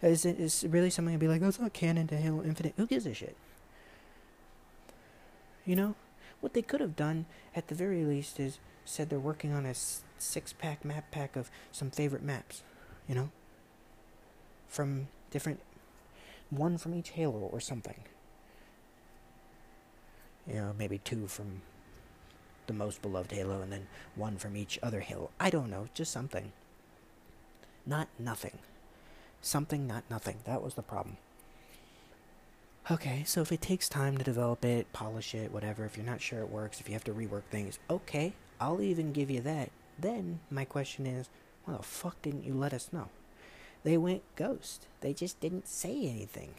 [0.00, 2.74] Is it is really something to be like, oh, it's not canon to Halo Infinite?
[2.76, 3.36] Who gives a shit?
[5.66, 5.94] You know,
[6.40, 9.74] what they could have done at the very least is said they're working on a
[10.18, 12.62] six pack map pack of some favorite maps.
[13.08, 13.30] You know,
[14.66, 15.58] from different
[16.48, 18.04] one from each Halo or something.
[20.46, 21.62] You know, maybe two from
[22.68, 25.30] the most beloved Halo and then one from each other Halo.
[25.40, 26.52] I don't know, just something.
[27.84, 28.58] Not nothing.
[29.42, 30.38] Something, not nothing.
[30.44, 31.16] That was the problem.
[32.88, 36.20] Okay, so if it takes time to develop it, polish it, whatever, if you're not
[36.20, 39.70] sure it works, if you have to rework things, okay, I'll even give you that.
[39.98, 41.28] Then my question is,
[41.64, 43.08] why the fuck didn't you let us know?
[43.84, 44.86] They went ghost.
[45.00, 46.54] They just didn't say anything.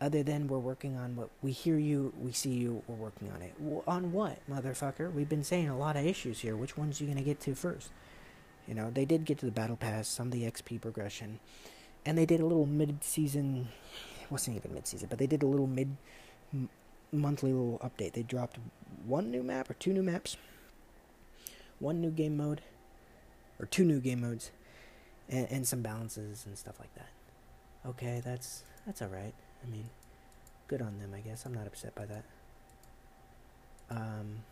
[0.00, 3.42] Other than we're working on what we hear you, we see you, we're working on
[3.42, 3.54] it.
[3.86, 5.12] on what, motherfucker?
[5.12, 6.56] We've been saying a lot of issues here.
[6.56, 7.90] Which ones are you going to get to first?
[8.66, 11.38] You know, they did get to the battle pass, some of the XP progression,
[12.06, 13.68] and they did a little mid-season.
[14.22, 15.96] It wasn't even mid-season, but they did a little mid
[17.12, 18.12] monthly little update.
[18.12, 18.58] They dropped
[19.04, 20.36] one new map or two new maps,
[21.78, 22.62] one new game mode,
[23.58, 24.50] or two new game modes,
[25.30, 27.08] and, and some balances and stuff like that.
[27.86, 29.32] Okay, that's that's all right.
[29.64, 29.88] I mean,
[30.68, 31.46] good on them, I guess.
[31.46, 32.24] I'm not upset by that.
[33.90, 34.42] Um,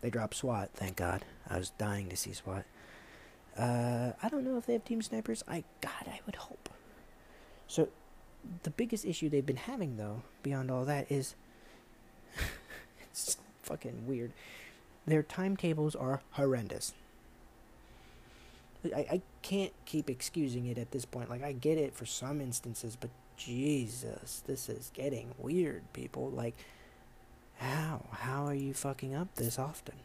[0.00, 1.24] they dropped SWAT, thank God.
[1.48, 2.64] I was dying to see SWAT.
[3.56, 5.42] Uh, I don't know if they have team snipers.
[5.48, 6.68] I God, I would hope.
[7.66, 7.88] So,
[8.62, 11.34] the biggest issue they've been having, though, beyond all that, is
[13.10, 14.32] it's fucking weird.
[15.06, 16.92] Their timetables are horrendous.
[18.94, 21.30] I, I can't keep excusing it at this point.
[21.30, 26.30] Like, I get it for some instances, but Jesus, this is getting weird, people.
[26.30, 26.54] Like,
[27.56, 28.06] how?
[28.10, 29.96] How are you fucking up this often?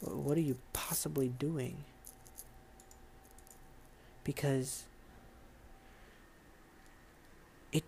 [0.00, 1.84] What are you possibly doing?
[4.24, 4.84] Because
[7.72, 7.84] it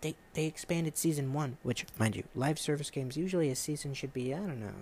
[0.00, 4.12] they they expanded season one, which mind you, live service games usually a season should
[4.12, 4.72] be I don't know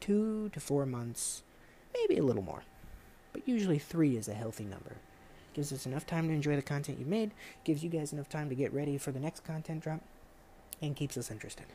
[0.00, 1.42] two to four months
[2.00, 2.62] maybe a little more.
[3.32, 4.96] But usually three is a healthy number.
[5.54, 7.32] Gives us enough time to enjoy the content you made,
[7.64, 10.00] gives you guys enough time to get ready for the next content drop,
[10.80, 11.66] and keeps us interested.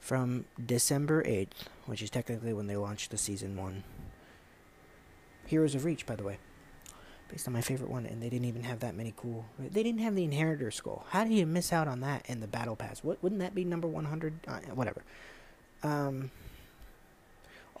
[0.00, 3.82] From December 8th, which is technically when they launched the season 1.
[5.46, 6.38] Heroes of Reach, by the way.
[7.28, 9.46] Based on my favorite one, and they didn't even have that many cool.
[9.58, 11.04] They didn't have the Inheritor Skull.
[11.10, 13.02] How do you miss out on that in the Battle Pass?
[13.02, 14.34] What wouldn't that be number 100?
[14.46, 15.02] Uh, whatever.
[15.82, 16.30] Um,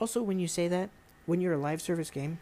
[0.00, 0.90] also, when you say that,
[1.26, 2.38] when you're a live service game,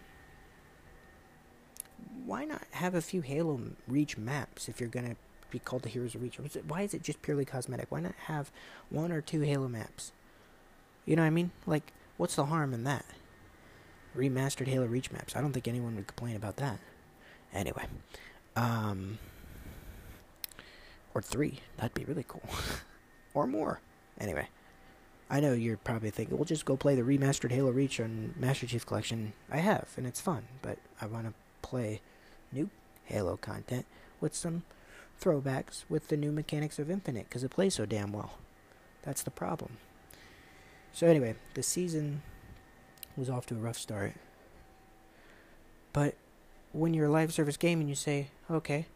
[2.24, 5.16] why not have a few Halo Reach maps if you're gonna
[5.50, 6.38] be called the Heroes of Reach?
[6.66, 7.90] Why is it just purely cosmetic?
[7.90, 8.50] Why not have
[8.88, 10.12] one or two Halo maps?
[11.04, 11.50] You know what I mean?
[11.66, 13.04] Like, what's the harm in that?
[14.16, 15.36] Remastered Halo Reach maps.
[15.36, 16.78] I don't think anyone would complain about that.
[17.54, 17.84] Anyway,
[18.56, 19.18] um,
[21.14, 21.60] or three.
[21.76, 22.42] That'd be really cool.
[23.34, 23.80] or more.
[24.18, 24.48] Anyway,
[25.30, 28.66] I know you're probably thinking, we'll just go play the remastered Halo Reach on Master
[28.66, 29.32] Chief Collection.
[29.50, 32.00] I have, and it's fun, but I want to play
[32.52, 32.70] new
[33.04, 33.86] Halo content
[34.20, 34.64] with some
[35.20, 38.38] throwbacks with the new mechanics of Infinite because it plays so damn well.
[39.02, 39.78] That's the problem.
[40.92, 42.22] So, anyway, the season
[43.16, 44.14] was off to a rough start.
[45.92, 46.14] But
[46.74, 48.86] when you're a live service game and you say, okay,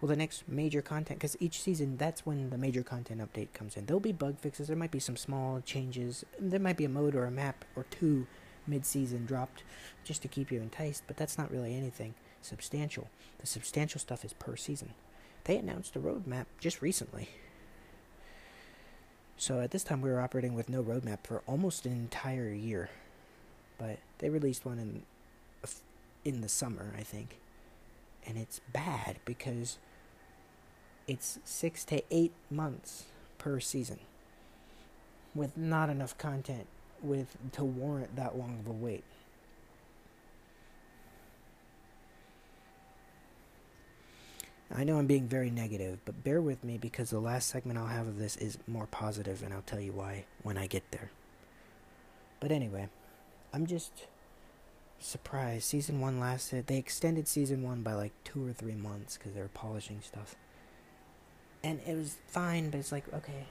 [0.00, 3.76] well, the next major content, because each season, that's when the major content update comes
[3.76, 3.86] in.
[3.86, 7.14] There'll be bug fixes, there might be some small changes, there might be a mode
[7.14, 8.26] or a map or two
[8.66, 9.62] mid season dropped
[10.02, 13.08] just to keep you enticed, but that's not really anything substantial.
[13.38, 14.94] The substantial stuff is per season.
[15.44, 17.28] They announced a roadmap just recently.
[19.36, 22.88] So at this time, we were operating with no roadmap for almost an entire year,
[23.78, 25.02] but they released one in
[26.26, 27.38] in the summer, I think,
[28.26, 29.78] and it's bad because
[31.06, 33.04] it's six to eight months
[33.38, 34.00] per season
[35.36, 36.66] with not enough content
[37.00, 39.04] with to warrant that long of a wait.
[44.74, 47.86] I know I'm being very negative, but bear with me because the last segment I'll
[47.86, 51.12] have of this is more positive, and I'll tell you why when I get there.
[52.40, 52.88] But anyway,
[53.52, 53.92] I'm just
[54.98, 55.64] surprised.
[55.64, 56.66] Season 1 lasted.
[56.66, 60.34] They extended season 1 by like two or three months because they were polishing stuff.
[61.62, 63.46] And it was fine, but it's like, okay,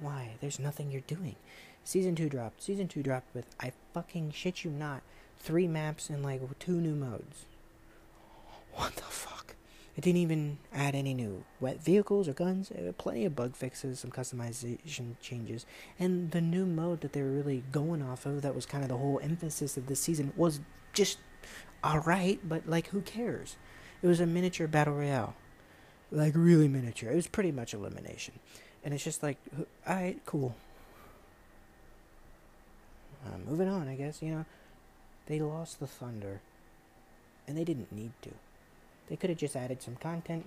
[0.00, 0.32] why?
[0.40, 1.36] There's nothing you're doing.
[1.84, 2.62] Season 2 dropped.
[2.62, 5.02] Season 2 dropped with, I fucking shit you not,
[5.38, 7.46] three maps and like two new modes.
[8.74, 9.31] What the fuck?
[9.96, 12.70] It didn't even add any new wet vehicles or guns.
[12.70, 15.66] It had plenty of bug fixes, some customization changes,
[15.98, 18.88] and the new mode that they were really going off of, that was kind of
[18.88, 20.60] the whole emphasis of this season, was
[20.94, 21.18] just
[21.84, 23.56] alright, but like, who cares?
[24.02, 25.34] It was a miniature battle royale
[26.12, 27.10] like really miniature.
[27.10, 28.34] It was pretty much elimination,
[28.84, 29.38] and it's just like,
[29.86, 30.54] all right, cool.
[33.24, 34.20] Uh, moving on, I guess.
[34.20, 34.44] You know,
[35.26, 36.40] they lost the thunder,
[37.48, 38.30] and they didn't need to.
[39.08, 40.46] They could have just added some content.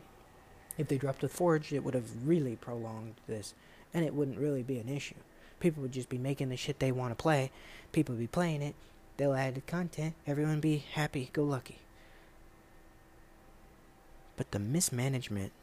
[0.77, 3.53] If they dropped the forge, it would have really prolonged this,
[3.93, 5.15] and it wouldn't really be an issue.
[5.59, 7.51] People would just be making the shit they want to play.
[7.91, 8.75] People would be playing it.
[9.17, 10.15] They'll add the content.
[10.27, 11.79] Everyone be happy, go lucky.
[14.35, 15.53] But the mismanagement,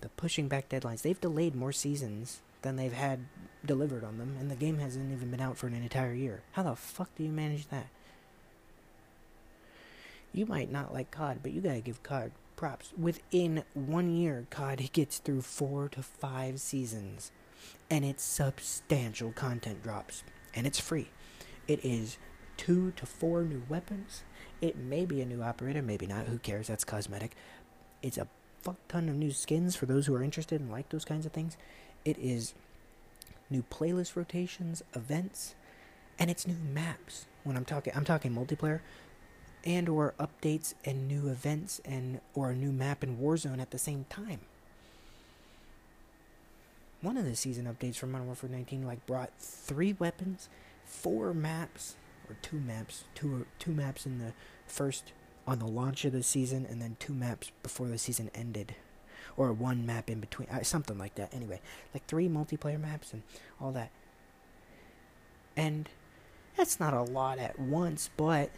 [0.00, 3.26] the pushing back deadlines, they've delayed more seasons than they've had
[3.64, 6.42] delivered on them, and the game hasn't even been out for an entire year.
[6.52, 7.88] How the fuck do you manage that?
[10.34, 12.92] You might not like COD, but you gotta give COD props.
[12.98, 17.30] Within one year, COD gets through four to five seasons,
[17.88, 21.08] and it's substantial content drops, and it's free.
[21.68, 22.18] It is
[22.56, 24.24] two to four new weapons.
[24.60, 26.26] It may be a new operator, maybe not.
[26.26, 26.66] Who cares?
[26.66, 27.36] That's cosmetic.
[28.02, 28.26] It's a
[28.60, 31.32] fuck ton of new skins for those who are interested and like those kinds of
[31.32, 31.56] things.
[32.04, 32.54] It is
[33.50, 35.54] new playlist rotations, events,
[36.18, 37.26] and it's new maps.
[37.44, 38.80] When I'm talking, I'm talking multiplayer,
[39.64, 43.78] and or updates and new events and or a new map in Warzone at the
[43.78, 44.40] same time.
[47.00, 50.48] One of the season updates for Modern Warfare 19 like brought three weapons,
[50.84, 51.96] four maps
[52.28, 54.32] or two maps, two two maps in the
[54.66, 55.12] first
[55.46, 58.74] on the launch of the season, and then two maps before the season ended,
[59.36, 61.34] or one map in between, uh, something like that.
[61.34, 61.60] Anyway,
[61.92, 63.22] like three multiplayer maps and
[63.60, 63.90] all that.
[65.56, 65.88] And
[66.56, 68.50] that's not a lot at once, but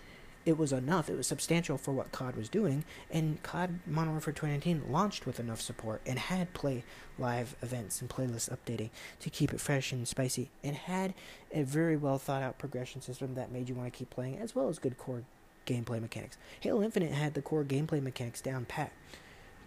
[0.47, 1.11] it was enough.
[1.11, 5.41] It was substantial for what COD was doing, and COD Modern Warfare 2019 launched with
[5.41, 6.85] enough support and had play
[7.19, 8.91] live events and playlist updating
[9.21, 11.13] to keep it fresh and spicy, and had
[11.53, 14.55] a very well thought out progression system that made you want to keep playing, as
[14.55, 15.25] well as good core
[15.67, 16.39] gameplay mechanics.
[16.61, 18.93] Halo Infinite had the core gameplay mechanics down pat.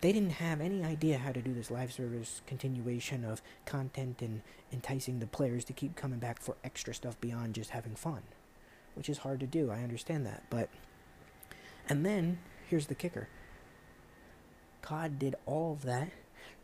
[0.01, 4.41] They didn't have any idea how to do this live service continuation of content and
[4.71, 8.21] enticing the players to keep coming back for extra stuff beyond just having fun,
[8.99, 9.71] which is hard to do.
[9.71, 10.67] I understand that, but
[11.87, 12.39] and then
[12.69, 13.29] here's the kicker.
[14.81, 16.11] COD did all of that,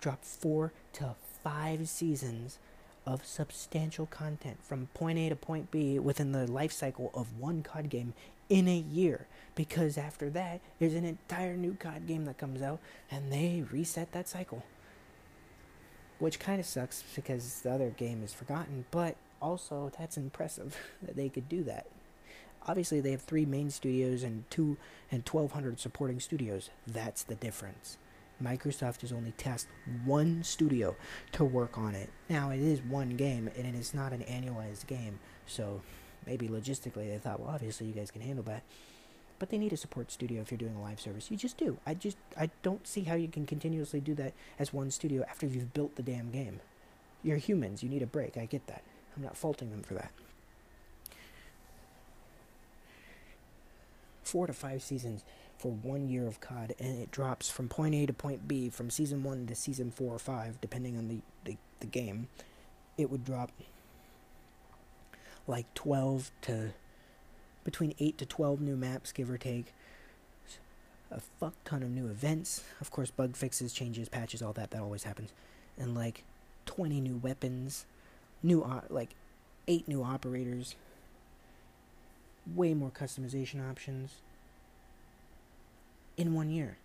[0.01, 2.59] dropped four to five seasons
[3.05, 7.63] of substantial content from point A to point B within the life cycle of one
[7.63, 8.13] COD game
[8.49, 12.79] in a year because after that there's an entire new COD game that comes out
[13.09, 14.65] and they reset that cycle.
[16.19, 21.15] Which kind of sucks because the other game is forgotten, but also that's impressive that
[21.15, 21.87] they could do that.
[22.67, 24.77] Obviously, they have three main studios and two
[25.11, 26.69] and 1,200 supporting studios.
[26.87, 27.97] That's the difference.
[28.43, 29.71] Microsoft has only tasked
[30.03, 30.95] one studio
[31.31, 32.09] to work on it.
[32.29, 35.81] Now, it is one game, and it is not an annualized game, so
[36.25, 38.63] maybe logistically they thought, well, obviously you guys can handle that.
[39.37, 41.29] But they need a support studio if you're doing a live service.
[41.29, 41.77] You just do.
[41.85, 45.45] I just I don't see how you can continuously do that as one studio after
[45.45, 46.61] you've built the damn game.
[47.21, 47.83] You're humans.
[47.83, 48.37] You need a break.
[48.37, 48.83] I get that.
[49.15, 50.11] I'm not faulting them for that.
[54.25, 55.23] Four to five seasons
[55.57, 58.89] for one year of COD, and it drops from point A to point B from
[58.89, 62.27] season one to season four or five, depending on the, the, the game.
[62.97, 63.51] It would drop
[65.47, 66.73] like 12 to
[67.63, 69.73] between 8 to 12 new maps, give or take.
[71.11, 72.63] A fuck ton of new events.
[72.81, 74.71] Of course, bug fixes, changes, patches, all that.
[74.71, 75.31] That always happens.
[75.77, 76.23] And like
[76.65, 77.85] 20 new weapons,
[78.43, 79.11] new, like
[79.67, 80.75] 8 new operators,
[82.53, 84.15] way more customization options
[86.17, 86.77] in one year.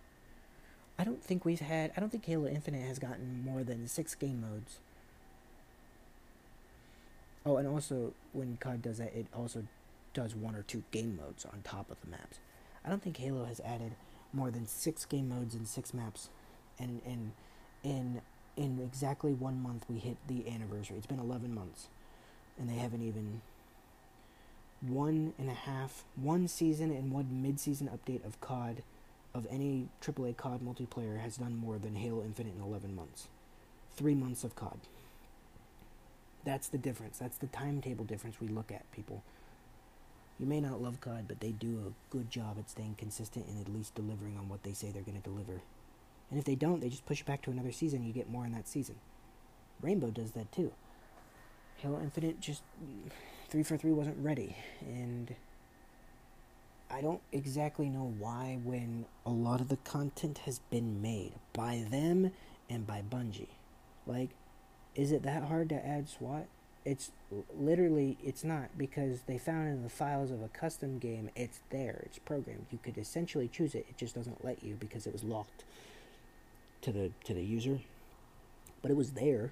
[0.97, 4.13] I don't think we've had, I don't think Halo Infinite has gotten more than six
[4.15, 4.79] game modes.
[7.45, 9.63] Oh, and also when COD does that, it also
[10.13, 12.39] does one or two game modes on top of the maps.
[12.85, 13.93] I don't think Halo has added
[14.33, 16.29] more than six game modes and six maps,
[16.79, 17.31] and in
[17.83, 18.21] in
[18.55, 20.97] in exactly one month we hit the anniversary.
[20.97, 21.87] It's been eleven months,
[22.59, 23.41] and they haven't even
[24.81, 28.83] one and a half, one season and one mid-season update of COD
[29.33, 33.27] of any AAA COD multiplayer has done more than Halo Infinite in 11 months.
[33.95, 34.79] Three months of COD.
[36.43, 37.19] That's the difference.
[37.19, 39.23] That's the timetable difference we look at, people.
[40.39, 43.61] You may not love COD, but they do a good job at staying consistent and
[43.61, 45.61] at least delivering on what they say they're going to deliver.
[46.31, 48.03] And if they don't, they just push it back to another season.
[48.03, 48.95] You get more in that season.
[49.81, 50.71] Rainbow does that too.
[51.77, 52.63] Halo Infinite just
[53.51, 55.35] 343 wasn't ready, and
[56.89, 61.85] I don't exactly know why when a lot of the content has been made by
[61.91, 62.31] them
[62.69, 63.49] and by Bungie.
[64.07, 64.29] Like,
[64.95, 66.45] is it that hard to add SWAT?
[66.85, 67.11] It's
[67.53, 72.01] literally it's not because they found in the files of a custom game it's there
[72.05, 75.23] it's programmed you could essentially choose it it just doesn't let you because it was
[75.23, 75.63] locked
[76.81, 77.79] to the to the user
[78.81, 79.51] but it was there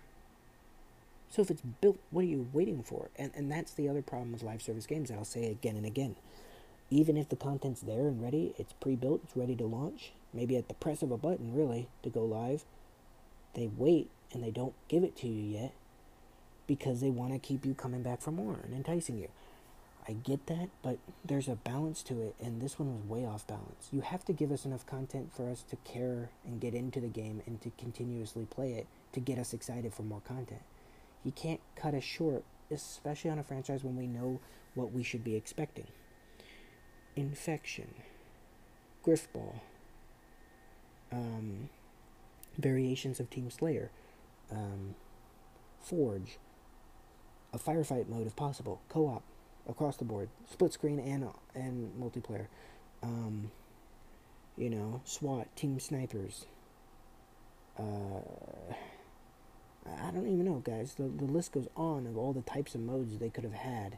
[1.29, 4.31] so if it's built what are you waiting for and and that's the other problem
[4.31, 6.15] with live service games I'll say again and again
[6.89, 10.67] even if the content's there and ready it's pre-built it's ready to launch maybe at
[10.67, 12.63] the press of a button really to go live
[13.53, 15.73] they wait and they don't give it to you yet
[16.67, 19.27] because they want to keep you coming back for more and enticing you.
[20.07, 23.45] I get that, but there's a balance to it, and this one was way off
[23.47, 23.89] balance.
[23.91, 27.07] You have to give us enough content for us to care and get into the
[27.07, 30.61] game and to continuously play it to get us excited for more content.
[31.23, 34.39] You can't cut us short, especially on a franchise when we know
[34.75, 35.87] what we should be expecting.
[37.15, 37.93] Infection,
[39.05, 39.59] Grifball,
[41.11, 41.69] um,
[42.57, 43.89] variations of Team Slayer,
[44.51, 44.95] um,
[45.81, 46.37] Forge,
[47.53, 49.23] a firefight mode if possible, co-op.
[49.67, 52.47] Across the board, split screen and and multiplayer.
[53.03, 53.51] Um,
[54.57, 56.47] you know, SWAT, team snipers.
[57.77, 58.21] Uh,
[59.85, 60.95] I don't even know, guys.
[60.95, 63.97] The the list goes on of all the types of modes they could have had.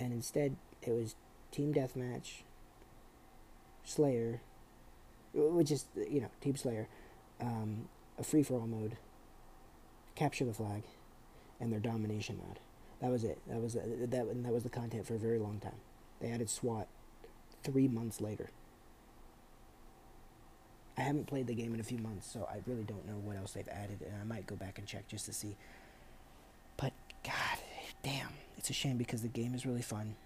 [0.00, 1.14] And instead, it was
[1.52, 2.42] team deathmatch,
[3.84, 4.40] Slayer,
[5.32, 6.88] which is you know Team Slayer,
[7.40, 8.96] um, a free for all mode,
[10.14, 10.82] capture the flag,
[11.60, 12.58] and their domination mode.
[13.00, 13.38] That was it.
[13.46, 14.42] That was uh, that.
[14.42, 15.80] That was the content for a very long time.
[16.20, 16.88] They added SWAT
[17.62, 18.50] three months later.
[20.96, 23.36] I haven't played the game in a few months, so I really don't know what
[23.36, 25.56] else they've added, and I might go back and check just to see.
[26.76, 26.92] But
[27.24, 27.58] God,
[28.02, 28.28] damn,
[28.58, 30.16] it's a shame because the game is really fun.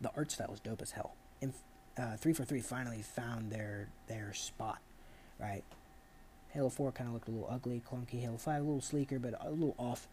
[0.00, 1.14] The art style is dope as hell.
[1.42, 1.52] And
[1.98, 4.78] uh, three four three finally found their their spot,
[5.40, 5.64] right?
[6.56, 8.22] Halo 4 kind of looked a little ugly, clunky.
[8.22, 10.08] Halo 5 a little sleeker, but a little off.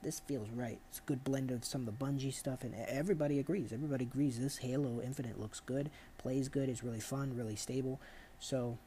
[0.00, 0.78] This feels right.
[0.90, 3.72] It's a good blend of some of the Bungie stuff, and everybody agrees.
[3.72, 8.00] Everybody agrees this Halo Infinite looks good, plays good, is really fun, really stable.
[8.38, 8.78] So,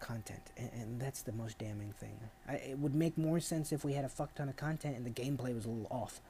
[0.00, 2.18] content, and, and that's the most damning thing.
[2.48, 5.06] I, it would make more sense if we had a fuck ton of content and
[5.06, 6.20] the gameplay was a little off.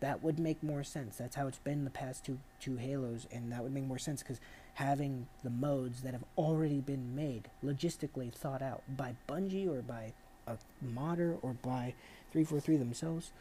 [0.00, 1.16] That would make more sense.
[1.16, 4.22] That's how it's been the past two two Halos, and that would make more sense
[4.22, 4.40] because
[4.74, 10.12] having the modes that have already been made, logistically thought out by Bungie or by
[10.46, 11.94] a modder or by
[12.32, 13.32] 343 themselves.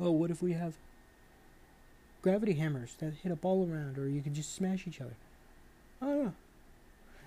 [0.00, 0.74] Oh, what if we have
[2.22, 5.14] gravity hammers that hit a ball around, or you can just smash each other?
[6.00, 6.32] I don't know.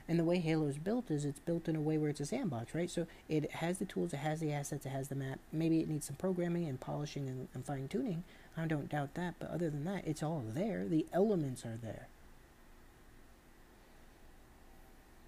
[0.08, 2.26] And the way Halo is built is it's built in a way where it's a
[2.26, 2.90] sandbox, right?
[2.90, 5.40] So it has the tools, it has the assets, it has the map.
[5.52, 8.24] Maybe it needs some programming and polishing and, and fine tuning.
[8.56, 9.36] I don't doubt that.
[9.40, 10.86] But other than that, it's all there.
[10.88, 12.08] The elements are there.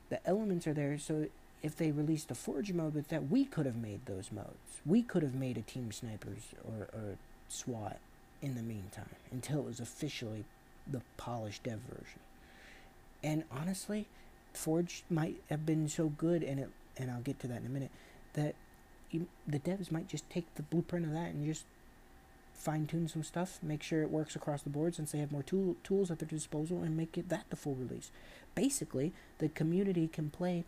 [0.09, 0.99] The elements are there.
[0.99, 1.28] So
[1.63, 4.82] if they released a Forge mode with that, we could have made those modes.
[4.86, 7.17] We could have made a Team Snipers or, or
[7.49, 7.97] SWAT
[8.41, 10.45] in the meantime until it was officially
[10.86, 12.19] the polished dev version.
[13.23, 14.05] And honestly,
[14.57, 17.69] Forge might have been so good, and it, and I'll get to that in a
[17.69, 17.91] minute,
[18.33, 18.55] that
[19.11, 21.65] you, the devs might just take the blueprint of that and just
[22.53, 25.43] fine tune some stuff, make sure it works across the board since they have more
[25.43, 28.11] tool, tools at their disposal, and make it that the full release.
[28.55, 30.65] Basically, the community can play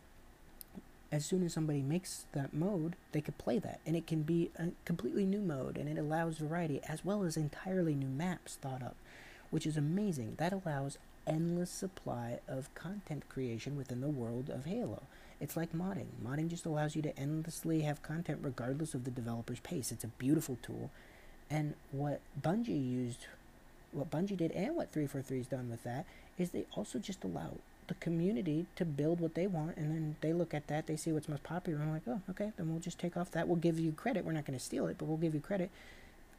[1.11, 4.51] as soon as somebody makes that mode, they could play that, and it can be
[4.57, 8.83] a completely new mode, and it allows variety as well as entirely new maps thought
[8.83, 8.95] up,
[9.49, 10.35] which is amazing.
[10.37, 10.99] That allows
[11.29, 15.03] endless supply of content creation within the world of Halo.
[15.39, 16.07] It's like modding.
[16.25, 19.91] Modding just allows you to endlessly have content regardless of the developer's pace.
[19.91, 20.89] It's a beautiful tool.
[21.49, 23.27] And what Bungie used,
[23.91, 26.05] what Bungie did, and what 343's done with that,
[26.37, 27.53] is they also just allow
[27.87, 31.11] the community to build what they want, and then they look at that, they see
[31.11, 33.47] what's most popular, and like, oh, okay, then we'll just take off that.
[33.47, 34.25] We'll give you credit.
[34.25, 35.71] We're not going to steal it, but we'll give you credit.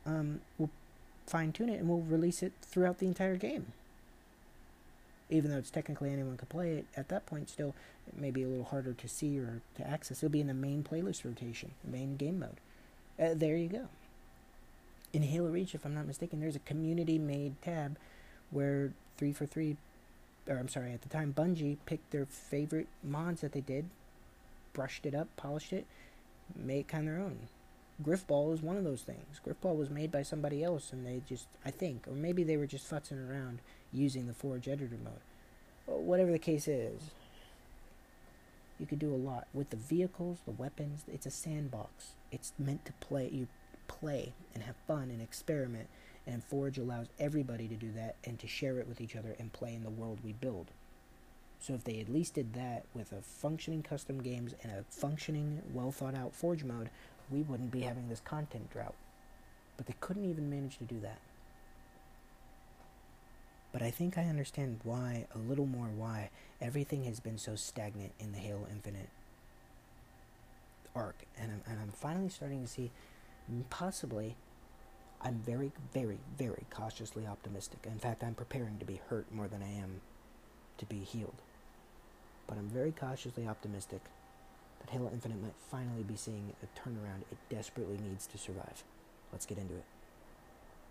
[0.07, 0.71] Um, we'll
[1.27, 3.73] fine tune it, and we'll release it throughout the entire game
[5.31, 7.75] even though it's technically anyone could play it, at that point still
[8.07, 10.19] it may be a little harder to see or to access.
[10.19, 12.59] It'll be in the main playlist rotation, main game mode.
[13.19, 13.89] Uh, there you go.
[15.13, 17.97] In Halo Reach, if I'm not mistaken, there's a community-made tab
[18.51, 19.77] where 343,
[20.49, 23.87] or I'm sorry, at the time Bungie picked their favorite mods that they did,
[24.73, 25.87] brushed it up, polished it,
[26.57, 27.49] made it kind of their own.
[28.03, 29.41] Grifball is one of those things.
[29.47, 32.67] Grifball was made by somebody else, and they just, I think, or maybe they were
[32.67, 33.59] just futzing around
[33.93, 35.21] using the Forge editor mode.
[35.87, 37.01] Whatever the case is,
[38.79, 41.05] you could do a lot with the vehicles, the weapons.
[41.13, 42.13] It's a sandbox.
[42.33, 43.29] It's meant to play.
[43.31, 43.49] You
[43.89, 45.89] play and have fun and experiment.
[46.27, 49.53] And Forge allows everybody to do that and to share it with each other and
[49.53, 50.69] play in the world we build.
[51.61, 55.61] So if they at least did that with a functioning custom games and a functioning,
[55.75, 56.89] well thought out Forge mode,
[57.31, 58.95] we wouldn't be having this content drought.
[59.77, 61.21] But they couldn't even manage to do that.
[63.73, 68.13] But I think I understand why, a little more why, everything has been so stagnant
[68.19, 69.09] in the Halo Infinite
[70.95, 71.25] arc.
[71.39, 72.91] And I'm, and I'm finally starting to see,
[73.71, 74.35] possibly,
[75.23, 77.79] I'm very, very, very cautiously optimistic.
[77.85, 80.01] In fact, I'm preparing to be hurt more than I am
[80.79, 81.43] to be healed.
[82.49, 84.01] But I'm very cautiously optimistic
[84.81, 88.83] that Halo Infinite might finally be seeing a turnaround it desperately needs to survive.
[89.33, 89.85] Let's get into it.